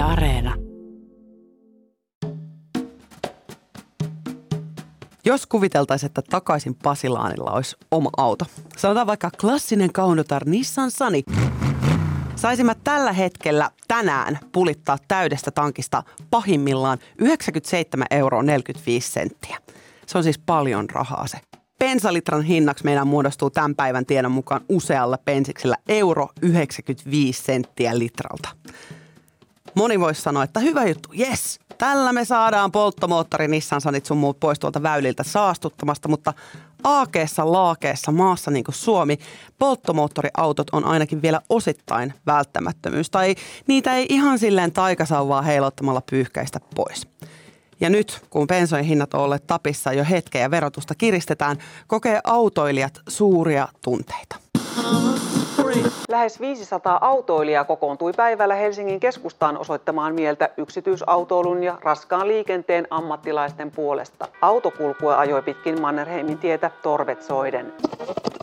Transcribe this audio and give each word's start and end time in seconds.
Areena. 0.00 0.54
Jos 5.24 5.46
kuviteltaisiin, 5.46 6.06
että 6.06 6.22
takaisin 6.30 6.74
Pasilaanilla 6.74 7.50
olisi 7.50 7.76
oma 7.90 8.10
auto, 8.16 8.44
sanotaan 8.76 9.06
vaikka 9.06 9.30
klassinen 9.40 9.92
kaunotar 9.92 10.44
Nissan 10.48 10.90
Sunny, 10.90 11.22
saisimme 12.36 12.76
tällä 12.84 13.12
hetkellä 13.12 13.70
tänään 13.88 14.38
pulittaa 14.52 14.98
täydestä 15.08 15.50
tankista 15.50 16.02
pahimmillaan 16.30 16.98
97 17.18 18.06
euroa 18.10 18.42
45 18.42 19.12
senttiä. 19.12 19.58
Se 20.06 20.18
on 20.18 20.24
siis 20.24 20.38
paljon 20.38 20.90
rahaa 20.90 21.26
se. 21.26 21.38
Bensalitran 21.78 22.42
hinnaksi 22.42 22.84
meidän 22.84 23.06
muodostuu 23.06 23.50
tämän 23.50 23.74
päivän 23.74 24.06
tiedon 24.06 24.32
mukaan 24.32 24.60
usealla 24.68 25.18
pensiksellä 25.24 25.76
euro 25.88 26.28
95 26.42 27.42
senttiä 27.42 27.98
litralta. 27.98 28.48
Moni 29.74 30.00
voisi 30.00 30.22
sanoa, 30.22 30.42
että 30.44 30.60
hyvä 30.60 30.84
juttu, 30.84 31.08
yes, 31.18 31.60
tällä 31.78 32.12
me 32.12 32.24
saadaan 32.24 32.72
polttomoottori 32.72 33.48
Nissan 33.48 33.80
Sunit 33.80 34.06
sun 34.06 34.16
muut 34.16 34.40
pois 34.40 34.58
tuolta 34.58 34.82
väyliltä 34.82 35.22
saastuttamasta, 35.22 36.08
mutta 36.08 36.34
aakeessa 36.84 37.52
laakeessa 37.52 38.12
maassa 38.12 38.50
niin 38.50 38.64
kuin 38.64 38.74
Suomi, 38.74 39.18
polttomoottoriautot 39.58 40.66
on 40.72 40.84
ainakin 40.84 41.22
vielä 41.22 41.40
osittain 41.48 42.14
välttämättömyys. 42.26 43.10
Tai 43.10 43.34
niitä 43.66 43.96
ei 43.96 44.06
ihan 44.08 44.38
silleen 44.38 44.72
taikasauvaa 44.72 45.42
heilottamalla 45.42 46.02
pyyhkäistä 46.10 46.60
pois. 46.74 47.08
Ja 47.80 47.90
nyt, 47.90 48.22
kun 48.30 48.46
bensojen 48.46 48.84
hinnat 48.84 49.14
on 49.14 49.20
olleet 49.20 49.46
tapissa 49.46 49.92
jo 49.92 50.04
hetkeä 50.10 50.42
ja 50.42 50.50
verotusta 50.50 50.94
kiristetään, 50.94 51.58
kokee 51.86 52.20
autoilijat 52.24 53.00
suuria 53.08 53.68
tunteita. 53.84 54.36
Lähes 56.08 56.40
500 56.40 56.98
autoilijaa 57.00 57.64
kokoontui 57.64 58.12
päivällä 58.12 58.54
Helsingin 58.54 59.00
keskustaan 59.00 59.58
osoittamaan 59.58 60.14
mieltä 60.14 60.48
yksityisautoilun 60.56 61.62
ja 61.62 61.78
raskaan 61.82 62.28
liikenteen 62.28 62.86
ammattilaisten 62.90 63.70
puolesta. 63.70 64.28
Autokulkua 64.42 65.18
ajoi 65.18 65.42
pitkin 65.42 65.80
Mannerheimin 65.80 66.38
tietä 66.38 66.70
torvet 66.82 67.22
soiden. 67.22 67.72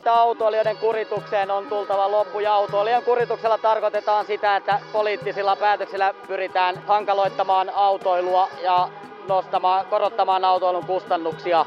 Autoilijoiden 0.06 0.78
kuritukseen 0.78 1.52
on 1.52 1.66
tultava 1.66 2.12
loppu 2.12 2.40
ja 2.40 2.54
autoilijan 2.54 3.04
kurituksella 3.04 3.58
tarkoitetaan 3.58 4.26
sitä, 4.26 4.56
että 4.56 4.80
poliittisilla 4.94 5.56
päätöksillä 5.56 6.14
pyritään 6.28 6.76
hankaloittamaan 6.88 7.70
autoilua 7.70 8.50
ja 8.64 8.90
nostamaan, 9.28 9.86
korottamaan 9.86 10.46
autoilun 10.46 10.86
kustannuksia. 10.86 11.66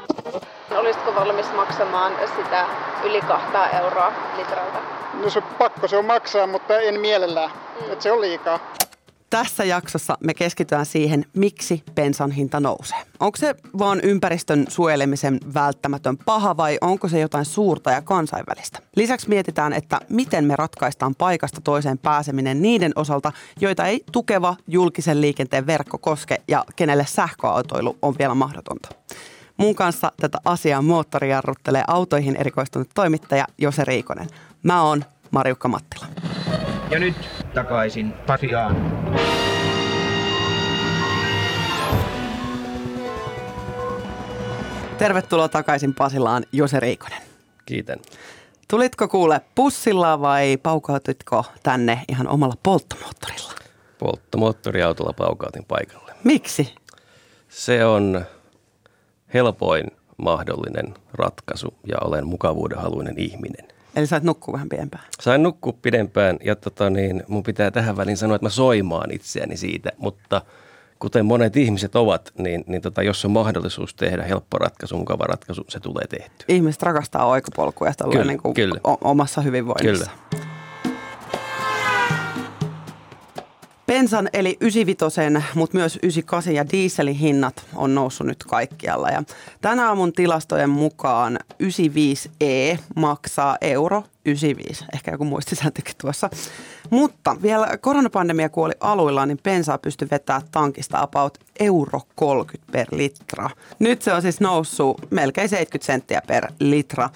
Olisitko 0.77 1.15
valmis 1.15 1.53
maksamaan 1.53 2.13
sitä 2.35 2.65
yli 3.03 3.21
kahta 3.21 3.69
euroa 3.69 4.11
litralta? 4.37 4.79
No 5.13 5.29
se 5.29 5.41
pakko 5.41 5.87
se 5.87 5.97
on 5.97 6.05
maksaa, 6.05 6.47
mutta 6.47 6.79
en 6.79 6.99
mielellään. 6.99 7.49
Mm. 7.49 7.91
Että 7.91 8.03
se 8.03 8.11
on 8.11 8.21
liikaa. 8.21 8.59
Tässä 9.31 9.63
jaksossa 9.63 10.17
me 10.23 10.33
keskitytään 10.33 10.85
siihen, 10.85 11.25
miksi 11.33 11.83
bensan 11.95 12.31
hinta 12.31 12.59
nousee. 12.59 12.97
Onko 13.19 13.37
se 13.37 13.55
vaan 13.77 13.99
ympäristön 14.03 14.65
suojelemisen 14.69 15.39
välttämätön 15.53 16.17
paha 16.17 16.57
vai 16.57 16.77
onko 16.81 17.07
se 17.07 17.19
jotain 17.19 17.45
suurta 17.45 17.91
ja 17.91 18.01
kansainvälistä? 18.01 18.79
Lisäksi 18.95 19.29
mietitään, 19.29 19.73
että 19.73 19.99
miten 20.09 20.45
me 20.45 20.55
ratkaistaan 20.55 21.15
paikasta 21.15 21.61
toiseen 21.61 21.97
pääseminen 21.97 22.61
niiden 22.61 22.91
osalta, 22.95 23.31
joita 23.59 23.85
ei 23.85 24.03
tukeva 24.11 24.55
julkisen 24.67 25.21
liikenteen 25.21 25.67
verkko 25.67 25.97
koske 25.97 26.41
ja 26.47 26.65
kenelle 26.75 27.05
sähköautoilu 27.05 27.97
on 28.01 28.15
vielä 28.19 28.35
mahdotonta. 28.35 28.89
Mun 29.57 29.75
kanssa 29.75 30.11
tätä 30.21 30.37
asiaa 30.45 30.81
moottorijarruttelee 30.81 31.83
autoihin 31.87 32.35
erikoistunut 32.35 32.89
toimittaja 32.95 33.47
Jose 33.57 33.85
Riikonen. 33.85 34.27
Mä 34.63 34.83
oon 34.83 35.05
Marjukka 35.31 35.67
Mattila. 35.67 36.05
Ja 36.91 36.99
nyt 36.99 37.15
takaisin 37.53 38.11
Pasiaan. 38.11 38.75
Tervetuloa 44.97 45.49
takaisin 45.49 45.93
Pasilaan, 45.95 46.43
Jose 46.51 46.79
Riikonen. 46.79 47.21
Kiitän. 47.65 47.99
Tulitko 48.67 49.07
kuule 49.07 49.41
pussilla 49.55 50.21
vai 50.21 50.57
paukautitko 50.57 51.45
tänne 51.63 52.01
ihan 52.07 52.27
omalla 52.27 52.55
polttomoottorilla? 52.63 53.51
Polttomoottoriautolla 53.99 55.13
paukautin 55.13 55.65
paikalle. 55.65 56.13
Miksi? 56.23 56.75
Se 57.49 57.85
on 57.85 58.25
helpoin 59.33 59.87
mahdollinen 60.17 60.93
ratkaisu 61.13 61.73
ja 61.87 61.97
olen 62.01 62.27
mukavuudenhaluinen 62.27 63.17
ihminen. 63.17 63.70
Eli 63.95 64.07
sait 64.07 64.23
nukkua 64.23 64.53
vähän 64.53 64.69
pidempään? 64.69 65.03
Sain 65.19 65.43
nukkua 65.43 65.73
pidempään 65.81 66.37
ja 66.43 66.55
tota 66.55 66.89
niin, 66.89 67.23
mun 67.27 67.43
pitää 67.43 67.71
tähän 67.71 67.97
väliin 67.97 68.17
sanoa, 68.17 68.35
että 68.35 68.45
mä 68.45 68.49
soimaan 68.49 69.11
itseäni 69.11 69.57
siitä, 69.57 69.91
mutta 69.97 70.41
kuten 70.99 71.25
monet 71.25 71.57
ihmiset 71.57 71.95
ovat, 71.95 72.31
niin, 72.37 72.63
niin 72.67 72.81
tota, 72.81 73.03
jos 73.03 73.25
on 73.25 73.31
mahdollisuus 73.31 73.93
tehdä 73.93 74.23
helppo 74.23 74.57
ratkaisu, 74.57 74.97
mukava 74.97 75.23
ratkaisu, 75.23 75.65
se 75.69 75.79
tulee 75.79 76.07
tehtyä. 76.07 76.45
Ihmiset 76.47 76.83
rakastaa 76.83 77.25
oikopolkuja 77.25 77.93
kyllä, 78.11 78.25
niin 78.25 78.41
kuin 78.41 78.53
kyllä. 78.53 78.79
omassa 79.01 79.41
hyvinvoinnissa. 79.41 80.11
Kyllä. 80.29 80.30
Bensan 83.87 84.29
eli 84.33 84.57
95, 84.61 85.21
mutta 85.55 85.77
myös 85.77 85.95
98 85.95 86.55
ja 86.55 86.69
dieselin 86.71 87.15
hinnat 87.15 87.65
on 87.75 87.95
noussut 87.95 88.27
nyt 88.27 88.43
kaikkialla. 88.43 89.09
Ja 89.09 89.23
tänä 89.61 89.87
aamun 89.87 90.13
tilastojen 90.13 90.69
mukaan 90.69 91.39
95E 91.63 92.79
maksaa 92.95 93.57
euro 93.61 94.03
95, 94.25 94.85
ehkä 94.93 95.11
joku 95.11 95.25
muistisääntökin 95.25 95.95
tuossa. 96.01 96.29
Mutta 96.89 97.37
vielä 97.41 97.77
koronapandemia 97.81 98.49
kuoli 98.49 98.73
aluillaan, 98.79 99.27
niin 99.27 99.39
bensaa 99.43 99.77
pystyi 99.77 100.07
vetämään 100.11 100.47
tankista 100.51 101.01
about 101.01 101.37
euro 101.59 102.01
30 102.15 102.71
per 102.71 102.87
litra. 102.91 103.49
Nyt 103.79 104.01
se 104.01 104.13
on 104.13 104.21
siis 104.21 104.39
noussut 104.39 105.11
melkein 105.11 105.49
70 105.49 105.85
senttiä 105.85 106.21
per 106.27 106.47
litra. 106.59 107.09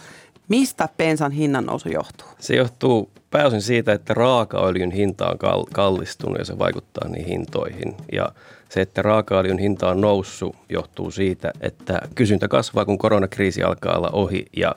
Mistä 0.48 0.90
bensan 0.98 1.32
hinnan 1.32 1.66
nousu 1.66 1.90
johtuu? 1.90 2.28
Se 2.40 2.56
johtuu 2.56 3.12
pääosin 3.32 3.62
siitä, 3.62 3.94
että 3.94 4.14
raakaöljyn 4.14 4.92
hinta 4.92 5.28
on 5.28 5.66
kallistunut 5.74 6.38
ja 6.40 6.46
se 6.46 6.60
vaikuttaa 6.60 7.10
niihin 7.10 7.28
hintoihin. 7.28 7.96
Ja 8.12 8.30
se, 8.70 8.82
että 8.82 9.02
raakaöljyn 9.02 9.58
hinta 9.58 9.90
on 9.90 10.02
noussut, 10.02 10.56
johtuu 10.70 11.12
siitä, 11.12 11.52
että 11.62 12.02
kysyntä 12.16 12.48
kasvaa, 12.48 12.86
kun 12.86 12.98
koronakriisi 12.98 13.64
alkaa 13.64 13.98
olla 13.98 14.10
ohi 14.10 14.46
ja 14.58 14.76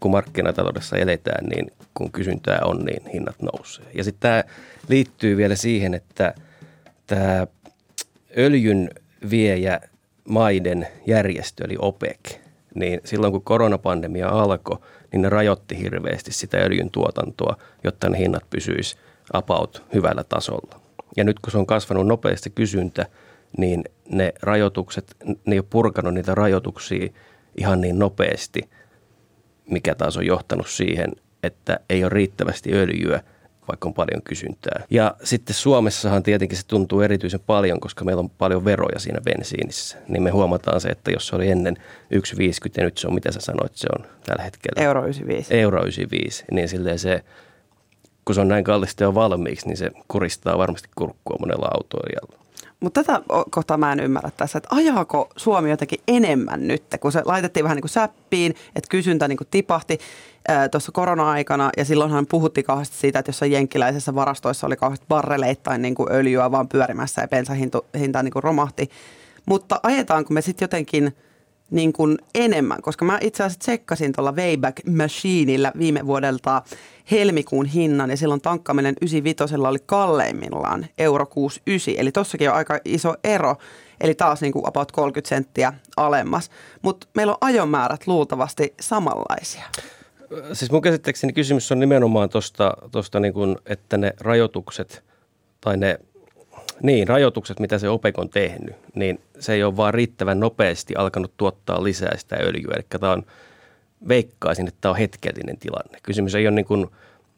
kun 0.00 0.10
markkinataloudessa 0.10 0.96
eletään, 0.96 1.46
niin 1.46 1.72
kun 1.94 2.12
kysyntää 2.12 2.60
on, 2.64 2.84
niin 2.84 3.06
hinnat 3.12 3.36
nousee. 3.42 3.86
Ja 3.94 4.04
sitten 4.04 4.20
tämä 4.20 4.44
liittyy 4.88 5.36
vielä 5.36 5.56
siihen, 5.56 5.94
että 5.94 6.34
tämä 7.06 7.46
öljyn 8.38 8.90
viejä 9.30 9.80
maiden 10.28 10.88
järjestö, 11.06 11.64
eli 11.64 11.76
OPEC, 11.78 12.36
niin 12.74 13.00
silloin 13.04 13.32
kun 13.32 13.42
koronapandemia 13.42 14.28
alkoi, 14.28 14.78
niin 15.12 15.22
ne 15.22 15.28
rajoitti 15.28 15.78
hirveästi 15.78 16.32
sitä 16.32 16.58
öljyn 16.58 16.90
tuotantoa, 16.90 17.56
jotta 17.84 18.08
ne 18.08 18.18
hinnat 18.18 18.50
pysyisi 18.50 18.96
about 19.32 19.82
hyvällä 19.94 20.24
tasolla. 20.24 20.80
Ja 21.16 21.24
nyt 21.24 21.38
kun 21.38 21.52
se 21.52 21.58
on 21.58 21.66
kasvanut 21.66 22.06
nopeasti 22.06 22.50
kysyntä, 22.50 23.06
niin 23.58 23.84
ne 24.08 24.32
rajoitukset, 24.42 25.16
ne 25.24 25.54
ei 25.54 25.58
ole 25.58 25.66
purkanut 25.70 26.14
niitä 26.14 26.34
rajoituksia 26.34 27.08
ihan 27.56 27.80
niin 27.80 27.98
nopeasti, 27.98 28.70
mikä 29.70 29.94
taas 29.94 30.16
on 30.16 30.26
johtanut 30.26 30.68
siihen, 30.68 31.12
että 31.42 31.80
ei 31.88 32.04
ole 32.04 32.10
riittävästi 32.10 32.72
öljyä– 32.72 33.20
vaikka 33.70 33.88
on 33.88 33.94
paljon 33.94 34.22
kysyntää. 34.22 34.84
Ja 34.90 35.14
sitten 35.24 35.54
Suomessahan 35.54 36.22
tietenkin 36.22 36.58
se 36.58 36.66
tuntuu 36.66 37.00
erityisen 37.00 37.40
paljon, 37.40 37.80
koska 37.80 38.04
meillä 38.04 38.20
on 38.20 38.30
paljon 38.30 38.64
veroja 38.64 38.98
siinä 38.98 39.20
bensiinissä. 39.20 39.98
Niin 40.08 40.22
me 40.22 40.30
huomataan 40.30 40.80
se, 40.80 40.88
että 40.88 41.10
jos 41.10 41.26
se 41.26 41.36
oli 41.36 41.50
ennen 41.50 41.76
1,50 41.76 41.82
ja 42.76 42.84
nyt 42.84 42.98
se 42.98 43.06
on, 43.06 43.14
mitä 43.14 43.32
sä 43.32 43.40
sanoit, 43.40 43.76
se 43.76 43.88
on 43.98 44.06
tällä 44.26 44.42
hetkellä. 44.42 44.82
Euro 44.82 45.00
95. 45.02 45.54
Euro 45.54 45.80
95, 45.82 46.44
niin 46.50 46.68
silleen 46.68 46.98
se, 46.98 47.24
kun 48.24 48.34
se 48.34 48.40
on 48.40 48.48
näin 48.48 48.64
kallista 48.64 49.04
jo 49.04 49.14
valmiiksi, 49.14 49.66
niin 49.66 49.76
se 49.76 49.90
kuristaa 50.08 50.58
varmasti 50.58 50.88
kurkkua 50.94 51.36
monella 51.40 51.68
autoilijalla. 51.74 52.39
Mutta 52.80 53.04
tätä 53.04 53.22
kohtaa 53.50 53.76
mä 53.76 53.92
en 53.92 54.00
ymmärrä 54.00 54.30
tässä, 54.36 54.58
että 54.58 54.68
ajaako 54.72 55.28
Suomi 55.36 55.70
jotenkin 55.70 56.00
enemmän 56.08 56.68
nyt, 56.68 56.82
kun 57.00 57.12
se 57.12 57.22
laitettiin 57.24 57.64
vähän 57.64 57.76
niin 57.76 57.82
kuin 57.82 57.90
säppiin, 57.90 58.54
että 58.74 58.88
kysyntä 58.88 59.28
niin 59.28 59.36
kuin 59.36 59.48
tipahti 59.50 59.98
tuossa 60.70 60.92
korona-aikana 60.92 61.70
ja 61.76 61.84
silloinhan 61.84 62.26
puhuttiin 62.26 62.64
kauheasti 62.64 62.96
siitä, 62.96 63.18
että 63.18 63.28
jossain 63.28 63.52
jenkkiläisessä 63.52 64.14
varastoissa 64.14 64.66
oli 64.66 64.76
kauheasti 64.76 65.06
barreleittain 65.08 65.82
niin 65.82 65.94
kuin 65.94 66.12
öljyä 66.12 66.50
vaan 66.50 66.68
pyörimässä 66.68 67.22
ja 67.22 67.28
bensahinta 67.28 68.22
niin 68.22 68.32
kuin 68.32 68.42
romahti. 68.42 68.90
Mutta 69.46 69.80
ajetaanko 69.82 70.34
me 70.34 70.42
sitten 70.42 70.64
jotenkin 70.64 71.16
niin 71.70 71.92
kuin 71.92 72.18
enemmän, 72.34 72.82
koska 72.82 73.04
mä 73.04 73.18
itse 73.20 73.42
asiassa 73.42 73.60
tsekkasin 73.60 74.12
tuolla 74.12 74.32
Wayback 74.32 74.86
Machineillä 74.86 75.72
viime 75.78 76.06
vuodelta 76.06 76.62
helmikuun 77.10 77.66
hinnan 77.66 78.10
ja 78.10 78.16
silloin 78.16 78.40
tankkaaminen 78.40 78.94
95 79.02 79.54
oli 79.54 79.78
kalleimmillaan 79.86 80.86
euro 80.98 81.26
69, 81.26 81.94
eli 82.00 82.12
tossakin 82.12 82.50
on 82.50 82.56
aika 82.56 82.78
iso 82.84 83.14
ero, 83.24 83.56
eli 84.00 84.14
taas 84.14 84.40
niin 84.40 84.52
kuin 84.52 84.68
about 84.68 84.92
30 84.92 85.28
senttiä 85.28 85.72
alemmas, 85.96 86.50
mutta 86.82 87.06
meillä 87.14 87.32
on 87.32 87.38
ajomäärät 87.40 88.06
luultavasti 88.06 88.74
samanlaisia. 88.80 89.64
Siis 90.52 90.70
mun 90.70 90.82
käsittääkseni 90.82 91.32
kysymys 91.32 91.72
on 91.72 91.80
nimenomaan 91.80 92.30
tuosta, 92.30 92.76
tosta 92.90 93.20
niin 93.20 93.56
että 93.66 93.96
ne 93.96 94.12
rajoitukset 94.20 95.04
tai 95.60 95.76
ne 95.76 95.98
Niin, 96.82 97.08
rajoitukset, 97.08 97.60
mitä 97.60 97.78
se 97.78 97.88
OPEC 97.88 98.18
on 98.18 98.28
tehnyt, 98.28 98.76
niin 98.94 99.20
se 99.38 99.52
ei 99.52 99.64
ole 99.64 99.76
vaan 99.76 99.94
riittävän 99.94 100.40
nopeasti 100.40 100.94
alkanut 100.96 101.32
tuottaa 101.36 101.84
lisää 101.84 102.16
sitä 102.16 102.36
öljyä. 102.36 102.74
Eli 102.74 102.84
tämä 102.88 103.12
on, 103.12 103.22
veikkaisin, 104.08 104.68
että 104.68 104.78
tämä 104.80 104.90
on 104.90 104.98
hetkellinen 104.98 105.58
tilanne. 105.58 105.98
Kysymys 106.02 106.34
ei 106.34 106.46
ole 106.46 106.54
niin 106.54 106.66
kuin, 106.66 106.86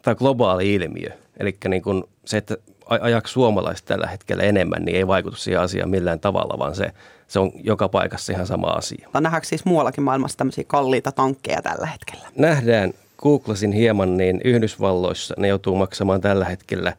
tämä 0.03 0.13
on 0.13 0.17
globaali 0.19 0.75
ilmiö. 0.75 1.11
Eli 1.37 1.57
niin 1.69 1.83
kuin 1.83 2.05
se, 2.25 2.37
että 2.37 2.57
ajaks 2.87 3.33
suomalaiset 3.33 3.87
tällä 3.87 4.07
hetkellä 4.07 4.43
enemmän, 4.43 4.85
niin 4.85 4.97
ei 4.97 5.07
vaikuta 5.07 5.37
siihen 5.37 5.61
asiaan 5.61 5.91
millään 5.91 6.21
tavalla, 6.21 6.59
vaan 6.59 6.75
se, 6.75 6.93
se 7.29 7.39
on 7.39 7.53
joka 7.55 7.89
paikassa 7.89 8.33
ihan 8.33 8.47
sama 8.47 8.67
asia. 8.67 9.09
Nähdäänkö 9.15 9.49
siis 9.49 9.65
muuallakin 9.65 10.05
maailmassa 10.05 10.39
tämmöisiä 10.39 10.65
kalliita 10.67 11.13
tankkeja 11.13 11.63
tällä 11.63 11.87
hetkellä? 11.87 12.29
Nähdään. 12.37 12.93
Googlasin 13.19 13.73
hieman, 13.73 14.17
niin 14.17 14.41
Yhdysvalloissa 14.45 15.35
ne 15.39 15.49
joutuu 15.49 15.77
maksamaan 15.77 16.21
tällä 16.21 16.45
hetkellä, 16.45 16.93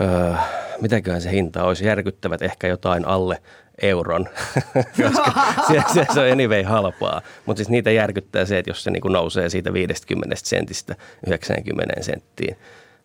öö, 0.00 0.34
mitäköhän 0.80 1.22
se 1.22 1.30
hinta 1.30 1.64
olisi, 1.64 1.86
järkyttävät 1.86 2.42
ehkä 2.42 2.66
jotain 2.66 3.04
alle 3.04 3.42
euron, 3.82 4.28
koska 5.02 5.32
se, 5.68 5.82
se, 5.94 6.06
se 6.14 6.20
on 6.20 6.32
anyway 6.32 6.62
halpaa. 6.62 7.22
Mutta 7.46 7.58
siis 7.58 7.68
niitä 7.68 7.90
järkyttää 7.90 8.44
se, 8.44 8.58
että 8.58 8.70
jos 8.70 8.84
se 8.84 8.90
niinku 8.90 9.08
nousee 9.08 9.48
siitä 9.48 9.72
50 9.72 10.36
sentistä 10.36 10.96
90 11.26 12.02
senttiin, 12.02 12.56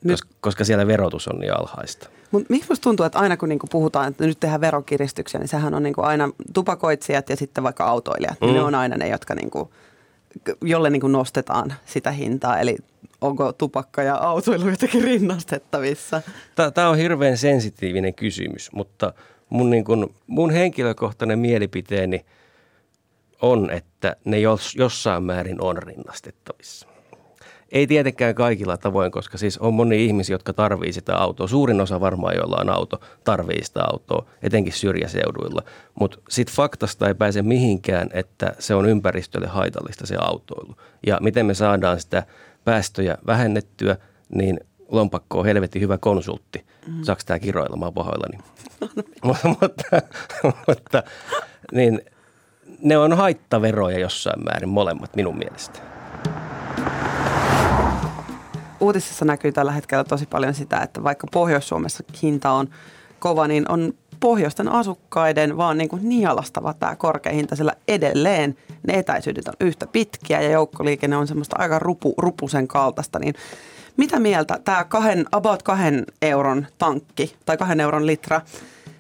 nyt. 0.04 0.12
Koska, 0.14 0.30
koska 0.42 0.64
siellä 0.64 0.88
verotus 0.88 1.28
on 1.28 1.40
niin 1.40 1.60
alhaista. 1.60 2.10
Mutta 2.32 2.48
miksi 2.50 2.70
musta 2.70 2.84
tuntuu, 2.84 3.06
että 3.06 3.20
aina 3.20 3.38
kun 3.38 3.50
niinku 3.50 3.68
puhutaan, 3.72 4.08
että 4.08 4.26
nyt 4.26 4.40
tehdään 4.40 4.62
verokiristyksiä, 4.62 5.40
niin 5.40 5.48
sehän 5.48 5.74
on 5.74 5.84
niinku 5.84 6.02
aina 6.02 6.30
tupakoitsijat 6.54 7.30
ja 7.30 7.36
sitten 7.36 7.64
vaikka 7.64 7.86
autoilijat. 7.86 8.42
Mm. 8.42 8.48
Niin 8.48 8.56
ne 8.56 8.62
on 8.62 8.76
aina 8.76 8.98
ne, 8.98 9.08
jotka 9.08 9.36
niinku, 9.36 9.74
jolle 10.62 10.90
niinku 10.90 11.08
nostetaan 11.08 11.74
sitä 11.86 12.12
hintaa. 12.12 12.60
Eli 12.60 12.78
onko 13.24 13.54
tupakka 13.54 14.04
ja 14.04 14.16
autoilu 14.16 14.70
jotenkin 14.70 15.04
rinnastettavissa? 15.04 16.22
Tämä 16.74 16.90
on 16.90 16.98
hirveän 16.98 17.38
sensitiivinen 17.38 18.14
kysymys, 18.14 18.72
mutta 18.72 19.14
mun, 19.50 19.70
niin 19.70 19.84
kun, 19.84 20.16
mun 20.28 20.52
henkilökohtainen 20.52 21.40
mielipiteeni 21.40 22.26
on, 23.42 23.70
että 23.70 24.16
ne 24.26 24.40
jos, 24.40 24.76
jossain 24.76 25.24
määrin 25.24 25.62
on 25.62 25.78
rinnastettavissa. 25.78 26.88
Ei 27.72 27.88
tietenkään 27.88 28.36
kaikilla 28.36 28.78
tavoin, 28.78 29.12
koska 29.12 29.38
siis 29.38 29.58
on 29.58 29.74
moni 29.74 30.06
ihmisiä, 30.06 30.34
jotka 30.34 30.54
tarvii 30.54 30.94
sitä 30.94 31.16
autoa. 31.16 31.48
Suurin 31.48 31.82
osa 31.82 32.00
varmaan, 32.00 32.36
joilla 32.36 32.58
on 32.62 32.70
auto, 32.70 33.00
tarvii 33.24 33.64
sitä 33.64 33.84
autoa, 33.92 34.26
etenkin 34.44 34.74
syrjäseuduilla. 34.74 35.62
Mutta 36.00 36.18
sitten 36.30 36.56
faktasta 36.56 37.08
ei 37.08 37.16
pääse 37.16 37.42
mihinkään, 37.42 38.10
että 38.14 38.56
se 38.60 38.76
on 38.76 38.90
ympäristölle 38.90 39.48
haitallista 39.48 40.08
se 40.08 40.16
autoilu. 40.20 40.76
Ja 41.08 41.18
miten 41.22 41.46
me 41.46 41.54
saadaan 41.54 42.00
sitä 42.00 42.24
päästöjä 42.66 43.18
vähennettyä, 43.28 43.98
niin 44.36 44.60
lompakko 44.90 45.40
on 45.40 45.46
helvetin 45.46 45.82
hyvä 45.82 45.98
konsultti. 45.98 46.66
Mm. 46.88 47.04
Saako 47.04 47.22
tämä 47.26 47.40
kiroilemaan 47.40 47.94
pahoillani? 47.94 48.38
mutta, 49.24 49.48
mutta, 49.48 50.02
mutta 50.68 51.04
niin, 51.72 52.02
ne 52.82 52.98
on 52.98 53.14
haittaveroja 53.14 54.00
jossain 54.00 54.44
määrin 54.44 54.70
molemmat 54.70 55.16
minun 55.16 55.38
mielestä 55.38 55.94
uutisissa 58.84 59.26
näkyy 59.26 59.52
tällä 59.52 59.72
hetkellä 59.72 60.04
tosi 60.04 60.26
paljon 60.26 60.54
sitä, 60.54 60.80
että 60.80 61.04
vaikka 61.04 61.28
Pohjois-Suomessa 61.32 62.04
hinta 62.22 62.52
on 62.52 62.70
kova, 63.20 63.48
niin 63.48 63.72
on 63.72 63.94
pohjoisten 64.24 64.68
asukkaiden 64.68 65.58
vaan 65.58 65.78
niin 65.78 65.90
kuin 65.90 66.10
nialastava 66.10 66.74
tämä 66.74 66.96
korkea 66.96 67.34
hinta, 67.34 67.56
sillä 67.56 67.74
edelleen 67.88 68.58
ne 68.88 68.94
etäisyydet 68.94 69.48
on 69.48 69.54
yhtä 69.60 69.88
pitkiä 69.88 70.42
ja 70.42 70.52
joukkoliikenne 70.52 71.18
on 71.18 71.28
semmoista 71.28 71.56
aika 71.60 71.80
rupu, 71.80 72.14
rupusen 72.18 72.68
kaltaista, 72.68 73.20
niin 73.20 73.36
mitä 73.98 74.20
mieltä 74.20 74.60
tämä 74.64 74.84
kahden, 74.84 75.26
about 75.32 75.64
kahden 75.64 76.06
euron 76.22 76.68
tankki 76.78 77.36
tai 77.46 77.58
kahden 77.58 77.80
euron 77.80 78.06
litra, 78.06 78.42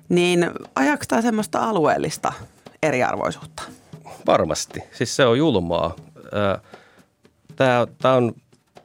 niin 0.09 0.51
ajaako 0.75 1.03
tämä 1.07 1.21
semmoista 1.21 1.59
alueellista 1.59 2.33
eriarvoisuutta? 2.83 3.63
Varmasti. 4.27 4.79
Siis 4.91 5.15
se 5.15 5.25
on 5.25 5.37
julmaa. 5.37 5.95
Tämä, 7.55 7.87
tämä 8.01 8.13
on 8.13 8.33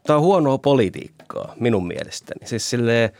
Tämä 0.07 0.17
on 0.17 0.23
huonoa 0.23 0.59
politiikkaa 0.59 1.55
minun 1.61 1.87
mielestäni. 1.87 2.47
Siis 2.47 2.71
silleen, 2.71 3.11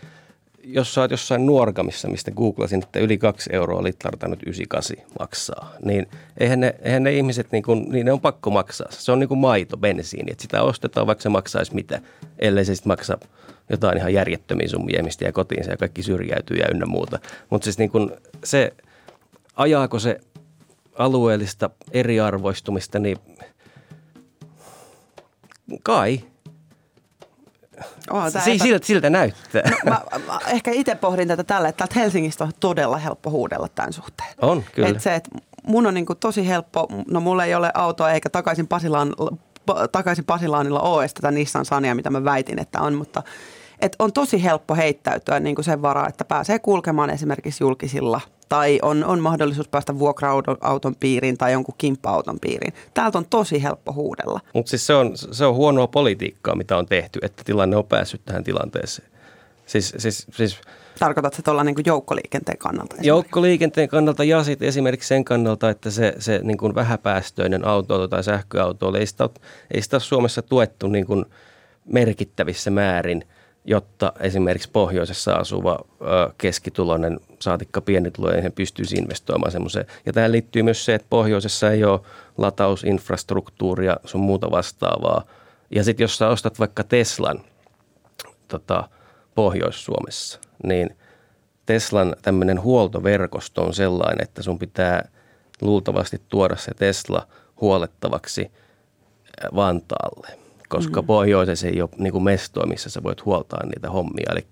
jos 0.71 0.95
sä 0.95 1.01
oot 1.01 1.11
jossain 1.11 1.47
nuorkamissa, 1.47 2.09
mistä 2.09 2.31
googlasin, 2.31 2.83
että 2.83 2.99
yli 2.99 3.19
kaksi 3.19 3.51
euroa 3.53 3.83
litlarta 3.83 4.29
nyt 4.29 4.43
98 4.43 4.97
maksaa, 5.19 5.75
niin 5.85 6.07
eihän 6.39 6.61
ne, 6.61 6.75
eihän 6.83 7.03
ne 7.03 7.13
ihmiset, 7.13 7.53
niin, 7.53 7.63
kuin, 7.63 7.87
niin 7.89 8.07
ne 8.07 8.13
on 8.13 8.21
pakko 8.21 8.51
maksaa. 8.51 8.87
Se 8.91 9.13
on 9.13 9.19
niin 9.19 9.29
kuin 9.29 9.39
maito, 9.39 9.77
bensiini, 9.77 10.33
että 10.33 10.43
sitä 10.43 10.63
ostetaan 10.63 11.07
vaikka 11.07 11.23
se 11.23 11.29
maksaisi 11.29 11.75
mitä, 11.75 12.01
ellei 12.39 12.65
se 12.65 12.75
sitten 12.75 12.91
maksa 12.91 13.19
jotain 13.71 13.99
ihan 13.99 14.15
järjettömiä 14.15 14.69
summia, 14.69 15.03
mistä 15.03 15.25
ja 15.25 15.33
kotiin 15.33 15.65
ja 15.71 15.77
kaikki 15.77 16.03
syrjäytyy 16.03 16.57
ja 16.57 16.69
ynnä 16.71 16.87
muuta. 16.87 17.19
Mutta 17.51 17.65
siis 17.65 17.79
niin 17.79 17.91
kuin 17.91 18.11
se, 18.45 18.73
ajaako 19.57 19.99
se 19.99 20.21
alueellista 20.95 21.71
eriarvoistumista, 21.93 22.99
niin 22.99 23.19
kai– 25.83 26.21
Oh, 28.11 28.23
si- 28.45 28.59
siltä, 28.59 28.87
siltä 28.87 29.11
näyttää. 29.11 29.63
No, 29.71 29.77
mä, 29.91 30.01
mä 30.27 30.39
ehkä 30.47 30.71
itse 30.71 30.95
pohdin 30.95 31.29
tätä 31.29 31.45
tällä, 31.45 31.69
että 31.69 31.87
Helsingistä 31.97 32.45
on 32.45 32.51
todella 32.61 32.97
helppo 32.97 33.31
huudella 33.31 33.69
tämän 33.69 33.93
suhteen. 33.93 34.29
On, 34.43 34.65
kyllä. 34.75 34.89
Et 34.89 35.01
se, 35.01 35.15
että 35.15 35.31
mun 35.67 35.87
on 35.87 35.95
niin 35.95 36.07
kuin 36.07 36.19
tosi 36.19 36.49
helppo, 36.49 36.89
no 37.11 37.21
mulla 37.21 37.45
ei 37.45 37.55
ole 37.55 37.71
autoa 37.75 38.11
eikä 38.11 38.31
takaisin, 38.31 38.69
Pasilaan, 38.69 39.15
takaisin 39.93 40.25
Pasilaanilla 40.25 40.81
ole 40.81 41.09
tätä 41.09 41.31
Nissan 41.31 41.65
Sania, 41.65 41.95
mitä 41.95 42.11
mä 42.11 42.25
väitin, 42.25 42.59
että 42.59 42.81
on, 42.81 42.95
mutta 42.95 43.23
et 43.81 43.97
on 43.99 44.13
tosi 44.13 44.45
helppo 44.45 44.75
heittäytyä 44.75 45.41
niin 45.41 45.55
kuin 45.55 45.65
sen 45.65 45.83
varaa, 45.83 46.09
että 46.09 46.25
pääsee 46.25 46.59
kulkemaan 46.59 47.11
esimerkiksi 47.11 47.65
julkisilla 47.65 48.21
tai 48.49 48.79
on, 48.83 49.05
on 49.05 49.21
mahdollisuus 49.21 49.69
päästä 49.69 49.99
vuokra-auton 49.99 50.97
piiriin 51.01 51.39
tai 51.39 51.53
jonkun 51.53 51.75
kimppa-auton 51.79 52.41
piiriin. 52.41 52.75
Täältä 52.95 53.19
on 53.19 53.27
tosi 53.31 53.63
helppo 53.63 53.93
huudella. 53.93 54.41
Mutta 54.55 54.71
siis 54.71 54.87
se 54.87 54.95
on, 54.95 55.13
se 55.17 55.45
on 55.45 55.55
huonoa 55.55 55.87
politiikkaa, 55.87 56.55
mitä 56.55 56.77
on 56.77 56.87
tehty, 56.87 57.19
että 57.23 57.45
tilanne 57.45 57.77
on 57.77 57.87
päässyt 57.87 58.21
tähän 58.25 58.45
tilanteeseen. 58.45 59.09
Siis, 59.67 59.95
siis, 59.99 60.27
siis 60.31 60.61
Tarkoitatko 60.99 61.43
tuolla 61.43 61.65
niin 61.65 61.77
joukkoliikenteen 61.87 62.59
kannalta? 62.59 62.97
Joukkoliikenteen 63.01 63.89
kannalta 63.89 64.25
ja 64.25 64.45
sitten 64.45 64.69
esimerkiksi 64.69 65.09
sen 65.09 65.25
kannalta, 65.25 65.71
että 65.71 65.91
se, 65.91 66.15
se 66.19 66.41
niin 66.43 66.59
kuin 66.59 66.75
vähäpäästöinen 66.75 67.65
auto 67.65 68.09
tai 68.09 68.25
sähköauto 68.25 68.97
ei 68.97 69.07
sitä, 69.07 69.29
ei 69.75 69.83
sitä 69.83 69.97
ole 69.97 70.03
Suomessa 70.03 70.43
tuettu 70.43 70.89
niin 70.89 71.07
kuin 71.07 71.25
merkittävissä 71.87 72.71
määrin– 72.71 73.25
jotta 73.69 74.13
esimerkiksi 74.21 74.71
pohjoisessa 74.73 75.35
asuva 75.35 75.79
keskituloinen 76.39 77.21
saatikka 77.41 77.81
pienituloinen 77.81 78.53
pystyisi 78.53 78.97
investoimaan 78.97 79.53
semmoiseen. 79.53 79.87
Ja 80.07 80.13
tähän 80.13 80.33
liittyy 80.33 80.63
myös 80.63 80.85
se, 80.85 80.95
että 80.95 81.07
pohjoisessa 81.11 81.71
ei 81.71 81.85
ole 81.85 82.01
latausinfrastruktuuria 82.39 83.97
sun 84.05 84.21
muuta 84.21 84.51
vastaavaa. 84.51 85.25
Ja 85.71 85.85
sitten 85.85 86.05
jos 86.05 86.19
sä 86.19 86.29
ostat 86.29 86.59
vaikka 86.59 86.85
Teslan 86.85 87.41
tota, 88.49 88.89
Pohjois-Suomessa, 89.35 90.41
niin 90.65 90.97
Teslan 91.67 92.17
tämmöinen 92.23 92.63
huoltoverkosto 92.63 93.63
on 93.63 93.75
sellainen, 93.75 94.23
että 94.23 94.43
sun 94.43 94.59
pitää 94.59 95.09
luultavasti 95.61 96.23
tuoda 96.29 96.57
se 96.57 96.75
Tesla 96.75 97.27
huolettavaksi 97.61 98.51
Vantaalle– 99.55 100.29
koska 100.69 101.03
mm. 101.03 101.07
pohjoisessa 101.07 101.67
ei 101.67 101.83
ole 101.83 101.91
niin 101.99 102.13
kuin 102.13 102.25
mestoa, 102.25 102.67
missä 102.67 102.91
sä 102.91 103.03
voit 103.03 103.25
huoltaa 103.25 103.67
niitä 103.67 103.91
hommia. 103.91 104.33
Eli, 104.33 104.47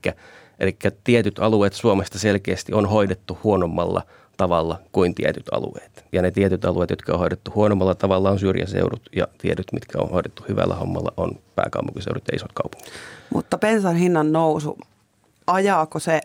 eli 0.59 0.77
tietyt 1.05 1.39
alueet 1.39 1.73
Suomesta 1.73 2.19
selkeästi 2.19 2.73
on 2.73 2.89
hoidettu 2.89 3.39
huonommalla 3.45 4.03
tavalla 4.37 4.81
kuin 4.93 5.15
tietyt 5.15 5.47
alueet. 5.53 6.05
Ja 6.13 6.23
ne 6.23 6.31
tietyt 6.31 6.65
alueet, 6.65 6.91
jotka 6.91 7.13
on 7.13 7.19
hoidettu 7.19 7.53
huonommalla 7.55 7.95
tavalla, 7.95 8.31
on 8.31 8.39
syrjäseudut 8.39 9.03
ja 9.17 9.29
tietyt, 9.39 9.67
mitkä 9.73 9.99
on 9.99 10.11
hoidettu 10.11 10.45
hyvällä 10.49 10.75
hommalla, 10.75 11.13
on 11.17 11.31
pääkaupunkiseudut 11.55 12.25
ja 12.33 12.37
isot 12.37 12.53
kaupungit. 12.53 12.93
Mutta 13.35 13.59
bensan 13.59 13.97
hinnan 13.97 14.33
nousu, 14.33 14.79
ajaako 15.47 15.99
se 15.99 16.21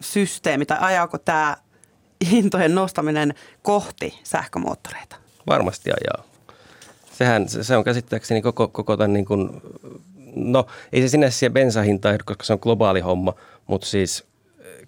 systeemi 0.00 0.66
tai 0.66 0.78
ajaako 0.80 1.18
tämä 1.18 1.56
hintojen 2.30 2.74
nostaminen 2.74 3.34
kohti 3.62 4.20
sähkömoottoreita? 4.24 5.16
Varmasti 5.46 5.90
ajaa 5.90 6.29
sehän 7.20 7.48
se 7.48 7.76
on 7.76 7.84
käsittääkseni 7.84 8.42
koko, 8.42 8.68
koko 8.68 8.96
tämän 8.96 9.12
niin 9.12 9.24
kuin, 9.24 9.62
no 10.34 10.66
ei 10.92 11.02
se 11.02 11.08
sinne 11.08 11.30
siihen 11.30 11.52
bensahintaan, 11.52 12.18
koska 12.24 12.44
se 12.44 12.52
on 12.52 12.58
globaali 12.62 13.00
homma, 13.00 13.34
mutta 13.66 13.86
siis 13.86 14.24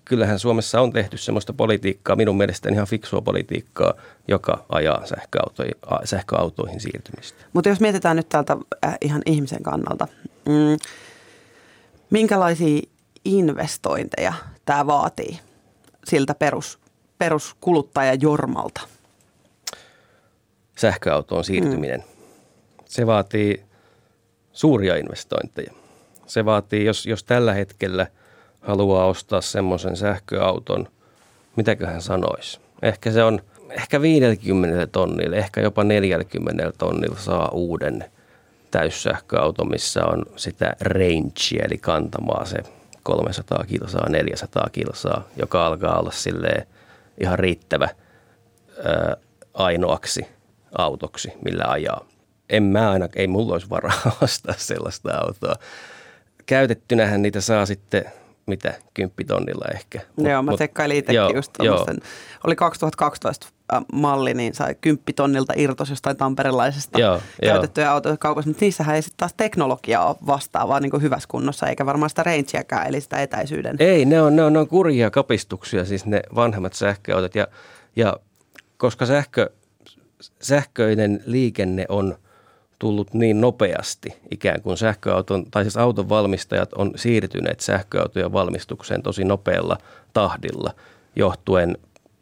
kyllähän 0.04 0.38
Suomessa 0.38 0.80
on 0.80 0.92
tehty 0.92 1.16
semmoista 1.16 1.52
politiikkaa, 1.52 2.16
minun 2.16 2.36
mielestäni 2.36 2.74
ihan 2.74 2.86
fiksua 2.86 3.20
politiikkaa, 3.20 3.94
joka 4.28 4.64
ajaa 4.68 5.06
sähköautoihin, 5.06 5.74
sähköautoihin 6.04 6.80
siirtymistä. 6.80 7.44
Mutta 7.52 7.68
jos 7.68 7.80
mietitään 7.80 8.16
nyt 8.16 8.28
täältä 8.28 8.56
äh, 8.84 8.96
ihan 9.00 9.22
ihmisen 9.26 9.62
kannalta, 9.62 10.08
mm, 10.48 10.76
minkälaisia 12.10 12.80
investointeja 13.24 14.32
tämä 14.64 14.86
vaatii 14.86 15.38
siltä 16.04 16.34
perus, 16.34 16.78
peruskuluttajajormalta? 17.18 18.80
Sähköautoon 20.76 21.44
siirtyminen. 21.44 22.00
Mm. 22.00 22.11
Se 22.92 23.06
vaatii 23.06 23.64
suuria 24.52 24.96
investointeja. 24.96 25.72
Se 26.26 26.44
vaatii, 26.44 26.84
jos, 26.84 27.06
jos 27.06 27.24
tällä 27.24 27.54
hetkellä 27.54 28.06
haluaa 28.60 29.06
ostaa 29.06 29.40
semmoisen 29.40 29.96
sähköauton, 29.96 30.88
mitäköhän 31.56 32.02
sanoisi. 32.02 32.60
Ehkä 32.82 33.10
se 33.10 33.24
on, 33.24 33.40
ehkä 33.70 34.02
50 34.02 34.86
tonnille, 34.86 35.36
ehkä 35.36 35.60
jopa 35.60 35.84
40 35.84 36.72
tonnilla 36.78 37.18
saa 37.18 37.48
uuden 37.48 38.04
täyssähköauto, 38.70 39.64
missä 39.64 40.04
on 40.04 40.26
sitä 40.36 40.76
rangea, 40.80 41.64
eli 41.64 41.78
kantamaa 41.78 42.44
se 42.44 42.58
300 43.02 43.64
kilsaa, 43.68 44.08
400 44.08 44.68
kilsaa, 44.72 45.24
joka 45.36 45.66
alkaa 45.66 45.98
olla 45.98 46.10
silleen 46.10 46.66
ihan 47.20 47.38
riittävä 47.38 47.88
ää, 48.84 49.16
ainoaksi 49.54 50.26
autoksi, 50.78 51.32
millä 51.44 51.64
ajaa. 51.66 52.11
En 52.52 52.62
mä 52.62 52.90
aina, 52.90 53.08
ei 53.16 53.26
mulla 53.26 53.52
olisi 53.52 53.70
varaa 53.70 54.16
ostaa 54.22 54.54
sellaista 54.58 55.18
autoa. 55.18 55.54
Käytettynähän 56.46 57.22
niitä 57.22 57.40
saa 57.40 57.66
sitten 57.66 58.04
mitä, 58.46 58.74
kymppitonnilla 58.94 59.64
ehkä. 59.74 60.00
Mut, 60.16 60.28
joo, 60.28 60.42
mä 60.42 60.52
tsekkailin 60.54 60.96
itsekin 60.96 61.16
joo, 61.16 61.30
just 61.30 61.52
tommosen. 61.52 61.98
Oli 62.44 62.56
2012 62.56 63.46
malli, 63.92 64.34
niin 64.34 64.54
sai 64.54 64.74
kymppitonnilta 64.80 65.52
irtos 65.56 65.90
jostain 65.90 66.16
tamperelaisesta 66.16 67.00
joo, 67.00 67.20
käytettyjä 67.44 67.86
joo. 67.86 67.94
autoja 67.94 68.16
kaupassa, 68.16 68.50
mutta 68.50 68.64
niissähän 68.64 68.96
ei 68.96 69.02
sitten 69.02 69.18
taas 69.18 69.34
teknologiaa 69.36 70.08
ole 70.08 70.16
vastaavaa 70.26 70.80
niin 70.80 71.02
hyvässä 71.02 71.28
kunnossa, 71.28 71.66
eikä 71.66 71.86
varmaan 71.86 72.10
sitä 72.10 72.22
rangeäkään, 72.22 72.86
eli 72.86 73.00
sitä 73.00 73.22
etäisyyden. 73.22 73.76
Ei, 73.78 74.04
ne 74.04 74.22
on, 74.22 74.36
ne 74.36 74.44
on, 74.44 74.52
ne 74.52 74.58
on 74.58 74.68
kurjia 74.68 75.10
kapistuksia, 75.10 75.84
siis 75.84 76.06
ne 76.06 76.22
vanhemmat 76.34 76.72
sähköautot, 76.72 77.34
ja, 77.34 77.46
ja 77.96 78.16
koska 78.76 79.06
sähkö, 79.06 79.50
sähköinen 80.40 81.22
liikenne 81.26 81.86
on 81.88 82.18
tullut 82.82 83.14
niin 83.14 83.40
nopeasti 83.40 84.14
ikään 84.30 84.62
kuin 84.62 84.76
sähköauton, 84.76 85.46
tai 85.50 85.64
siis 85.64 85.76
auton 85.76 86.08
valmistajat 86.08 86.72
on 86.72 86.92
siirtyneet 86.96 87.60
sähköautojen 87.60 88.32
valmistukseen 88.32 89.02
tosi 89.02 89.24
nopealla 89.24 89.78
tahdilla 90.12 90.74
johtuen 91.16 91.78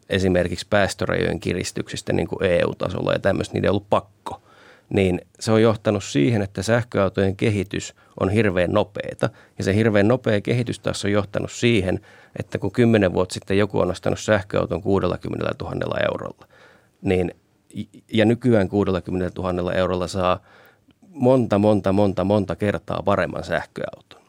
esimerkiksi 0.09 0.67
päästörajojen 0.69 1.39
kiristyksistä 1.39 2.13
niin 2.13 2.27
kuin 2.27 2.43
EU-tasolla 2.43 3.13
ja 3.13 3.19
tämmöistä, 3.19 3.53
niiden 3.53 3.69
on 3.69 3.73
ollut 3.73 3.89
pakko. 3.89 4.41
Niin 4.89 5.21
se 5.39 5.51
on 5.51 5.61
johtanut 5.61 6.03
siihen, 6.03 6.41
että 6.41 6.63
sähköautojen 6.63 7.35
kehitys 7.35 7.95
on 8.19 8.29
hirveän 8.29 8.71
nopeata. 8.71 9.29
Ja 9.57 9.63
se 9.63 9.75
hirveän 9.75 10.07
nopea 10.07 10.41
kehitys 10.41 10.79
taas 10.79 11.05
on 11.05 11.11
johtanut 11.11 11.51
siihen, 11.51 11.99
että 12.39 12.57
kun 12.57 12.71
kymmenen 12.71 13.13
vuotta 13.13 13.33
sitten 13.33 13.57
joku 13.57 13.79
on 13.79 13.91
ostanut 13.91 14.19
sähköauton 14.19 14.81
60 14.81 15.51
000 15.63 15.97
eurolla, 16.11 16.47
niin 17.01 17.31
ja 18.13 18.25
nykyään 18.25 18.69
60 18.69 19.41
000 19.41 19.73
eurolla 19.73 20.07
saa 20.07 20.39
monta, 21.09 21.57
monta, 21.57 21.93
monta, 21.93 22.23
monta 22.23 22.55
kertaa 22.55 23.01
paremman 23.05 23.43
sähköauton. 23.43 24.21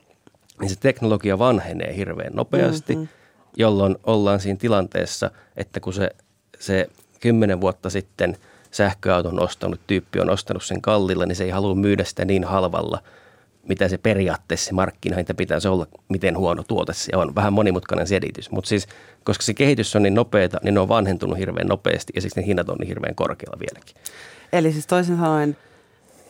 Niin 0.61 0.71
se 0.71 0.77
teknologia 0.81 1.39
vanhenee 1.39 1.97
hirveän 1.97 2.33
nopeasti, 2.33 2.95
mm-hmm. 2.95 3.09
jolloin 3.57 3.97
ollaan 4.05 4.41
siinä 4.41 4.59
tilanteessa, 4.59 5.31
että 5.57 5.81
kun 5.81 5.93
se, 5.93 6.11
se 6.59 6.89
kymmenen 7.21 7.61
vuotta 7.61 7.91
sitten 7.91 8.37
sähköauton 8.71 9.41
ostanut 9.41 9.81
tyyppi 9.87 10.21
on 10.21 10.31
ostanut 10.31 10.65
sen 10.65 10.83
kallilla, 10.83 11.27
niin 11.27 11.37
se 11.37 11.45
ei 11.45 11.51
halua 11.51 11.75
myydä 11.75 12.05
sitä 12.05 12.25
niin 12.25 12.45
halvalla, 12.45 13.03
mitä 13.69 13.89
se 13.89 13.99
periaatteessa 13.99 14.67
se 14.67 14.73
markkinahinta 14.73 15.35
pitäisi 15.35 15.69
olla, 15.69 15.87
miten 16.09 16.39
huono 16.39 16.63
tuote 16.63 16.93
se 16.93 17.17
on. 17.17 17.35
Vähän 17.35 17.53
monimutkainen 17.53 18.07
selitys, 18.07 18.51
mutta 18.51 18.69
siis 18.69 18.87
koska 19.25 19.43
se 19.43 19.55
kehitys 19.55 19.97
on 19.97 20.03
niin 20.03 20.15
nopeata, 20.15 20.59
niin 20.63 20.75
ne 20.75 20.81
on 20.81 20.89
vanhentunut 20.89 21.39
hirveän 21.39 21.67
nopeasti 21.67 22.13
ja 22.17 22.21
siksi 22.21 22.41
ne 22.41 22.47
hinnat 22.47 22.69
on 22.69 22.77
niin 22.79 22.89
hirveän 22.89 23.15
korkealla 23.15 23.59
vieläkin. 23.59 23.97
Eli 24.53 24.73
siis 24.73 24.87
toisin 24.87 25.17
sanoen 25.17 25.57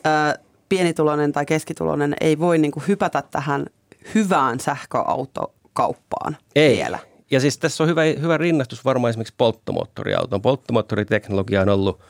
ää, 0.05 0.35
pienituloinen 0.69 1.33
tai 1.33 1.47
keskituloinen 1.47 2.17
ei 2.21 2.39
voi 2.39 2.59
niin 2.59 2.73
kuin 2.73 2.85
hypätä 2.89 3.23
tähän 3.31 3.67
hyvään 4.15 4.61
sähköautokauppaan 4.61 6.37
ei. 6.55 6.77
vielä. 6.77 6.99
Ja 7.31 7.41
siis 7.41 7.59
tässä 7.59 7.85
on 7.85 7.89
hyvä, 7.89 8.03
hyvä 8.21 8.39
rinnastus 8.39 8.85
varmaan 8.85 9.11
esimerkiksi 9.11 9.35
polttomoottoriautoon. 9.39 10.43
Polttomoottoriteknologia 10.43 11.62
on 11.62 11.69
ollut 11.69 12.01